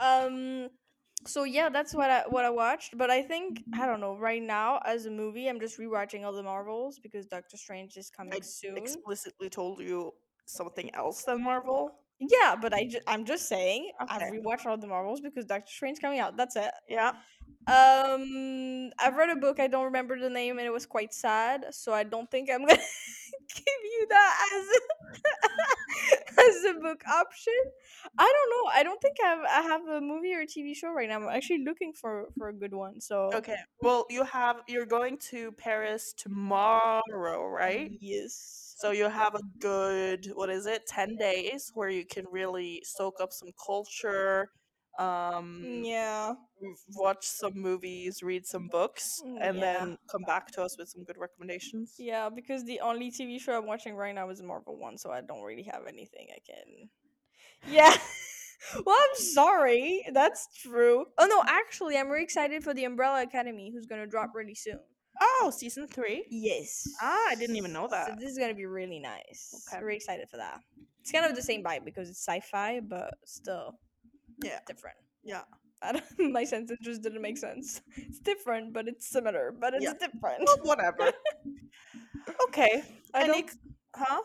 Um, 0.00 0.68
so 1.26 1.44
yeah, 1.44 1.68
that's 1.68 1.94
what 1.94 2.10
I 2.10 2.22
what 2.28 2.44
I 2.44 2.50
watched. 2.50 2.96
But 2.96 3.10
I 3.10 3.22
think 3.22 3.62
I 3.74 3.86
don't 3.86 4.00
know. 4.00 4.16
Right 4.16 4.42
now, 4.42 4.80
as 4.86 5.06
a 5.06 5.10
movie, 5.10 5.48
I'm 5.48 5.60
just 5.60 5.78
rewatching 5.78 6.24
all 6.24 6.32
the 6.32 6.42
Marvels 6.42 6.98
because 6.98 7.26
Doctor 7.26 7.56
Strange 7.56 7.96
is 7.96 8.10
coming 8.10 8.34
I 8.34 8.40
soon. 8.40 8.76
explicitly 8.76 9.48
told 9.50 9.80
you 9.80 10.12
something 10.46 10.92
else 10.94 11.24
than 11.24 11.42
Marvel. 11.42 11.92
yeah, 12.18 12.56
but 12.60 12.72
I 12.74 12.86
ju- 12.86 13.00
I'm 13.06 13.24
just 13.24 13.48
saying 13.48 13.92
I've 14.00 14.22
rewatched 14.22 14.66
all 14.66 14.76
the 14.78 14.86
Marvels 14.86 15.20
because 15.20 15.44
Doctor 15.44 15.70
Strange's 15.70 16.00
coming 16.00 16.18
out. 16.18 16.36
That's 16.36 16.56
it. 16.56 16.70
Yeah. 16.88 17.12
Um, 17.70 18.90
I've 18.98 19.16
read 19.16 19.30
a 19.30 19.36
book. 19.36 19.60
I 19.60 19.68
don't 19.68 19.84
remember 19.84 20.18
the 20.18 20.30
name, 20.30 20.58
and 20.58 20.66
it 20.66 20.72
was 20.72 20.86
quite 20.86 21.14
sad. 21.14 21.66
So 21.70 21.92
I 21.92 22.02
don't 22.02 22.30
think 22.30 22.50
I'm 22.50 22.60
gonna 22.66 22.74
give 22.76 23.82
you 23.84 24.06
that 24.08 24.48
as 24.56 24.66
a, 24.76 26.40
as 26.40 26.76
a 26.76 26.80
book 26.80 27.02
option. 27.06 27.52
I 28.18 28.32
don't 28.32 28.50
know. 28.50 28.70
I 28.74 28.82
don't 28.82 29.00
think 29.00 29.16
I 29.22 29.28
have 29.28 29.40
I 29.48 29.62
have 29.62 29.86
a 29.88 30.00
movie 30.00 30.34
or 30.34 30.40
a 30.40 30.46
TV 30.46 30.74
show 30.74 30.90
right 30.92 31.08
now. 31.08 31.16
I'm 31.16 31.28
actually 31.28 31.64
looking 31.64 31.92
for 31.92 32.26
for 32.38 32.48
a 32.48 32.52
good 32.54 32.74
one. 32.74 33.00
So 33.00 33.30
Okay. 33.34 33.56
Well, 33.80 34.06
you 34.10 34.24
have 34.24 34.62
you're 34.68 34.86
going 34.86 35.18
to 35.30 35.52
Paris 35.52 36.12
tomorrow, 36.16 37.46
right? 37.48 37.92
yes. 38.00 38.74
So 38.78 38.92
you 38.92 39.08
have 39.08 39.34
a 39.34 39.42
good 39.60 40.32
what 40.34 40.50
is 40.50 40.66
it? 40.66 40.86
10 40.86 41.16
days 41.16 41.70
where 41.74 41.88
you 41.90 42.04
can 42.06 42.24
really 42.30 42.82
soak 42.84 43.20
up 43.20 43.32
some 43.32 43.50
culture, 43.64 44.50
um 44.98 45.64
Yeah. 45.84 46.34
w- 46.56 46.76
watch 46.94 47.24
some 47.26 47.54
movies, 47.54 48.22
read 48.22 48.46
some 48.46 48.68
books, 48.68 49.22
Mm, 49.24 49.38
and 49.40 49.56
yeah. 49.58 49.78
then 49.78 49.98
come 50.10 50.22
back 50.22 50.50
to 50.52 50.62
us 50.62 50.76
with 50.78 50.88
some 50.88 51.04
good 51.04 51.16
recommendations. 51.18 51.94
Yeah, 51.98 52.28
because 52.28 52.64
the 52.64 52.80
only 52.80 53.10
TV 53.10 53.38
show 53.40 53.56
I'm 53.58 53.66
watching 53.66 53.94
right 53.94 54.14
now 54.14 54.28
is 54.30 54.42
Marvel 54.42 54.76
one, 54.78 54.98
so 54.98 55.10
I 55.10 55.20
don't 55.20 55.42
really 55.42 55.64
have 55.64 55.86
anything 55.86 56.28
I 56.34 56.40
can. 56.40 56.88
Yeah. 57.68 57.94
well, 58.86 58.96
I'm 58.98 59.16
sorry. 59.16 60.04
That's 60.12 60.48
true. 60.62 61.06
Oh 61.18 61.26
no, 61.26 61.42
actually, 61.46 61.96
I'm 61.98 62.08
really 62.08 62.24
excited 62.24 62.64
for 62.64 62.72
the 62.74 62.84
Umbrella 62.84 63.22
Academy, 63.22 63.70
who's 63.72 63.86
gonna 63.86 64.06
drop 64.06 64.30
really 64.34 64.54
soon. 64.54 64.78
Oh, 65.22 65.52
season 65.54 65.86
3? 65.86 66.24
Yes. 66.30 66.88
Ah, 67.02 67.26
I 67.28 67.34
didn't 67.34 67.56
even 67.56 67.72
know 67.74 67.86
So 67.88 67.94
that. 67.96 68.18
this 68.18 68.30
is 68.30 68.38
gonna 68.38 68.54
be 68.54 68.64
really 68.64 68.98
nice. 68.98 69.66
Okay. 69.68 69.82
Really 69.84 69.96
excited 69.96 70.28
for 70.30 70.38
that. 70.38 70.60
It's 71.02 71.12
kind 71.12 71.26
of 71.26 71.34
the 71.36 71.42
same 71.42 71.62
vibe 71.62 71.84
because 71.84 72.08
it's 72.08 72.24
sci-fi, 72.26 72.80
but 72.80 73.14
still 73.26 73.78
Yeah. 74.44 74.60
different. 74.66 74.96
Yeah. 75.22 75.42
I 75.82 75.92
don't, 75.92 76.04
my 76.32 76.44
sentence 76.44 76.78
just 76.82 77.02
didn't 77.02 77.22
make 77.22 77.38
sense. 77.38 77.80
It's 77.96 78.18
different, 78.20 78.72
but 78.72 78.88
it's 78.88 79.06
similar, 79.08 79.52
but 79.58 79.74
it's 79.74 79.84
Yeah. 79.84 79.94
different. 79.98 80.44
Well, 80.44 80.58
whatever. 80.62 81.12
okay. 82.48 82.84
I 83.14 83.22
Any 83.24 83.42
don't. 83.42 83.50
huh? 83.94 84.22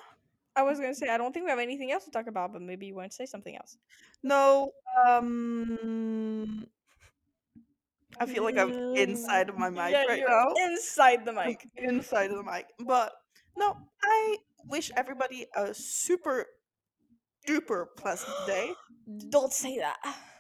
I 0.56 0.63
was 0.63 0.80
gonna 0.80 0.95
say 0.95 1.10
I 1.10 1.17
don't 1.17 1.34
think 1.34 1.45
we 1.45 1.49
have 1.49 1.60
anything 1.60 1.91
else 1.91 2.06
to 2.06 2.12
talk 2.12 2.28
about, 2.28 2.54
but 2.54 2.62
maybe 2.62 2.86
you 2.88 2.95
want 2.95 3.12
to 3.12 3.15
say 3.15 3.25
something 3.25 3.56
else. 3.56 3.78
No. 4.23 4.71
Um 5.08 6.65
I 8.19 8.25
feel 8.25 8.43
like 8.43 8.58
I'm 8.58 8.71
inside 8.95 9.49
of 9.49 9.58
my 9.58 9.69
mic 9.69 9.91
Yeah, 9.91 10.06
right 10.06 10.19
you're 10.19 10.30
now. 10.30 10.54
Inside 10.56 11.25
the 11.25 11.34
mic. 11.34 11.67
inside 11.75 12.32
of 12.32 12.38
the 12.38 12.43
mic. 12.43 12.67
But 12.80 13.12
no, 13.58 13.75
I 14.04 14.38
wish 14.67 14.91
everybody 14.95 15.45
a 15.56 15.73
super 15.73 16.45
duper 17.47 17.86
pleasant 17.97 18.32
day. 18.47 18.71
Don't 19.29 19.53
say 19.53 19.77
that. 19.79 19.97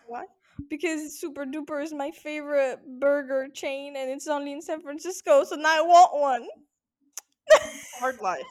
Why? 0.07 0.25
Because 0.69 1.19
Super 1.19 1.45
Duper 1.45 1.83
is 1.83 1.93
my 1.93 2.11
favorite 2.11 2.79
burger 2.99 3.47
chain, 3.53 3.95
and 3.95 4.09
it's 4.09 4.27
only 4.27 4.53
in 4.53 4.61
San 4.61 4.81
Francisco, 4.81 5.43
so 5.43 5.55
now 5.55 5.77
I 5.77 5.81
want 5.81 6.19
one. 6.19 6.47
Hard 7.99 8.19
life. 8.21 8.43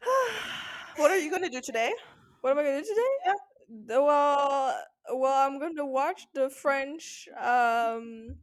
what 0.96 1.10
are 1.10 1.18
you 1.18 1.30
gonna 1.30 1.50
do 1.50 1.60
today? 1.60 1.92
What 2.40 2.50
am 2.50 2.58
I 2.58 2.62
gonna 2.62 2.82
do 2.82 2.88
today? 2.88 3.14
Yeah. 3.26 3.98
Well, 4.00 4.78
well, 5.12 5.46
I'm 5.46 5.58
gonna 5.58 5.86
watch 5.86 6.26
the 6.34 6.48
French 6.48 7.28
um 7.38 8.36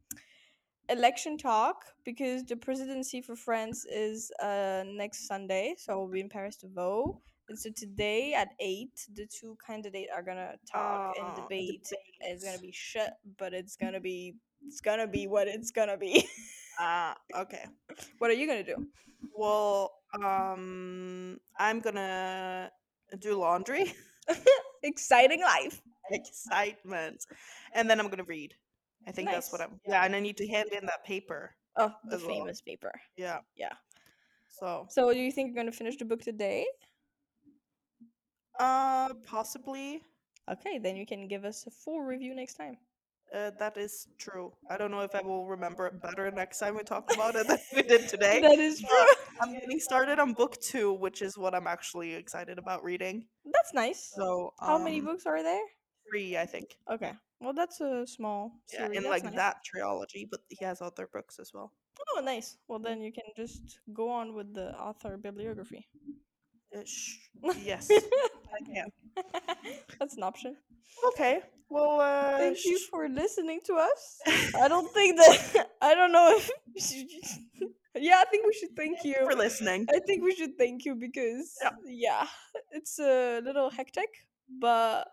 election 0.90 1.38
talk 1.38 1.86
because 2.04 2.44
the 2.44 2.58
presidency 2.58 3.22
for 3.22 3.36
France 3.36 3.86
is 3.86 4.32
uh 4.42 4.84
next 4.86 5.28
Sunday, 5.28 5.76
so 5.78 5.94
I'll 5.94 6.08
be 6.08 6.20
in 6.20 6.30
Paris 6.30 6.58
to 6.58 6.68
vote. 6.68 7.22
And 7.54 7.60
so 7.60 7.70
today 7.70 8.34
at 8.34 8.48
eight, 8.60 9.06
the 9.14 9.28
two 9.28 9.56
candidates 9.64 10.10
are 10.12 10.24
gonna 10.24 10.56
talk 10.66 11.14
and 11.20 11.28
Oh, 11.38 11.42
debate. 11.44 11.88
It's 12.20 12.44
gonna 12.44 12.58
be 12.58 12.72
shit, 12.72 13.12
but 13.38 13.54
it's 13.54 13.76
gonna 13.76 14.00
be 14.00 14.34
it's 14.66 14.82
gonna 14.82 15.06
be 15.06 15.28
what 15.28 15.48
it's 15.48 15.70
gonna 15.70 15.96
be. 15.96 16.28
Ah, 16.80 17.16
okay. 17.36 17.66
what 18.18 18.32
are 18.32 18.34
you 18.34 18.48
gonna 18.48 18.64
do? 18.64 18.88
Well, 19.38 19.94
um, 20.20 21.38
I'm 21.60 21.80
gonna 21.80 22.72
do 23.20 23.36
laundry. 23.36 23.94
Exciting 24.82 25.42
life. 25.44 25.80
Excitement, 26.10 27.24
and 27.76 27.88
then 27.88 28.00
I'm 28.00 28.08
gonna 28.10 28.24
read. 28.24 28.56
I 29.06 29.12
think 29.12 29.30
that's 29.30 29.52
what 29.52 29.62
I'm. 29.62 29.80
Yeah, 29.86 30.04
and 30.04 30.16
I 30.16 30.20
need 30.22 30.38
to 30.38 30.48
hand 30.48 30.70
in 30.74 30.88
that 30.88 31.06
paper. 31.06 31.54
Oh, 31.76 31.94
the 32.10 32.16
As 32.16 32.24
well. 32.24 32.32
famous 32.34 32.62
paper. 32.62 32.92
Yeah. 33.16 33.42
Yeah. 33.56 33.74
So, 34.50 34.88
So, 34.90 35.14
do 35.14 35.20
you 35.20 35.32
think 35.32 35.50
you're 35.50 35.64
gonna 35.64 35.72
finish 35.72 35.98
the 35.98 36.06
book 36.06 36.24
today? 36.24 36.66
Uh, 38.60 39.14
possibly. 39.26 40.02
Okay, 40.52 40.78
then 40.78 40.96
you 40.96 41.06
can 41.06 41.28
give 41.28 41.46
us 41.46 41.66
a 41.68 41.72
full 41.72 42.02
review 42.02 42.36
next 42.36 42.56
time. 42.56 42.78
Uh, 43.34 43.50
that 43.58 43.78
is 43.78 44.08
true. 44.20 44.52
I 44.70 44.78
don't 44.78 44.92
know 44.92 45.02
if 45.02 45.16
I 45.16 45.22
will 45.22 45.48
remember 45.48 45.88
it 45.88 46.00
better 46.02 46.30
next 46.30 46.60
time 46.60 46.76
we 46.76 46.84
talk 46.84 47.10
about 47.14 47.36
it 47.36 47.48
than 47.48 47.58
we 47.76 47.82
did 47.82 48.08
today. 48.08 48.42
That 48.42 48.60
is 48.60 48.80
true. 48.80 48.90
but 48.90 49.18
I'm 49.42 49.54
getting 49.54 49.80
started 49.80 50.20
on 50.20 50.34
book 50.34 50.60
two, 50.62 50.94
which 50.94 51.22
is 51.22 51.38
what 51.38 51.56
I'm 51.56 51.66
actually 51.66 52.14
excited 52.14 52.60
about 52.60 52.84
reading. 52.84 53.26
That's 53.46 53.74
nice. 53.74 54.12
So, 54.16 54.54
How 54.60 54.78
many 54.78 55.00
um, 55.00 55.06
books 55.06 55.26
are 55.26 55.42
there? 55.42 55.64
Three, 56.10 56.38
I 56.38 56.46
think. 56.46 56.78
Okay. 56.92 57.14
Well, 57.40 57.54
that's 57.54 57.82
a 57.82 58.06
small 58.06 58.52
Yeah, 58.72 58.90
in 58.94 59.04
like 59.04 59.24
nice. 59.24 59.36
that 59.36 59.56
trilogy, 59.66 60.28
but 60.30 60.42
he 60.50 60.64
has 60.64 60.82
other 60.82 61.10
books 61.12 61.40
as 61.40 61.52
well. 61.54 61.74
Oh, 62.16 62.22
nice. 62.22 62.58
Well, 62.68 62.80
then 62.80 63.02
you 63.02 63.12
can 63.12 63.26
just 63.36 63.80
go 63.94 64.10
on 64.10 64.36
with 64.36 64.54
the 64.54 64.78
author 64.80 65.18
bibliography. 65.18 65.88
Uh, 66.76 66.82
sh- 66.86 67.18
yes, 67.64 67.90
I 68.54 68.74
can. 68.74 68.88
that's 70.00 70.16
an 70.18 70.24
option. 70.24 70.56
Okay. 71.08 71.42
Well, 71.70 72.00
uh, 72.00 72.38
Thank 72.38 72.66
you 72.66 72.80
for 72.92 73.10
listening 73.10 73.60
to 73.66 73.74
us. 73.76 74.20
I 74.62 74.68
don't 74.68 74.92
think 74.94 75.18
that. 75.18 75.70
I 75.82 75.96
don't 75.96 76.12
know 76.12 76.38
if. 76.38 76.50
yeah, 77.96 78.22
I 78.22 78.26
think 78.30 78.46
we 78.46 78.54
should 78.54 78.76
thank 78.76 79.04
you. 79.04 79.16
for 79.24 79.36
listening. 79.36 79.88
I 79.94 80.00
think 80.06 80.24
we 80.24 80.36
should 80.36 80.58
thank 80.58 80.86
you 80.86 80.96
because 80.96 81.56
Yeah. 81.62 81.70
yeah, 81.86 82.28
it's 82.72 83.00
a 83.00 83.42
little 83.44 83.70
hectic, 83.70 84.10
but 84.62 85.08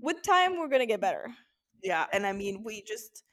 with 0.00 0.22
time 0.22 0.58
we're 0.58 0.68
gonna 0.68 0.86
get 0.86 1.00
better. 1.00 1.34
Yeah, 1.82 2.06
and 2.12 2.26
I 2.26 2.32
mean, 2.32 2.62
we 2.64 2.82
just 2.82 3.24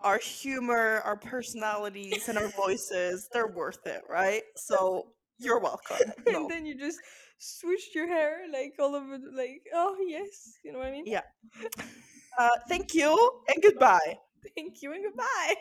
our 0.00 0.18
humor, 0.18 1.00
our 1.04 1.16
personalities, 1.16 2.28
and 2.28 2.38
our 2.38 2.48
voices, 2.48 3.28
they're 3.32 3.48
worth 3.48 3.86
it, 3.86 4.02
right? 4.08 4.42
So 4.56 5.08
you're 5.38 5.58
welcome. 5.58 5.96
No. 6.26 6.42
and 6.42 6.50
then 6.50 6.64
you 6.66 6.74
just 6.78 6.98
switched 7.38 7.94
your 7.94 8.08
hair 8.08 8.46
like 8.52 8.74
all 8.78 8.94
over, 8.94 9.18
the- 9.18 9.30
like 9.32 9.62
oh 9.74 9.96
yes, 10.06 10.58
you 10.64 10.72
know 10.72 10.78
what 10.78 10.88
I 10.88 10.92
mean? 10.92 11.04
Yeah. 11.06 11.22
Uh, 12.38 12.50
thank 12.68 12.92
you 12.94 13.16
and 13.48 13.62
goodbye. 13.62 14.18
Thank 14.54 14.82
you 14.82 14.92
and 14.92 15.02
goodbye. 15.04 15.54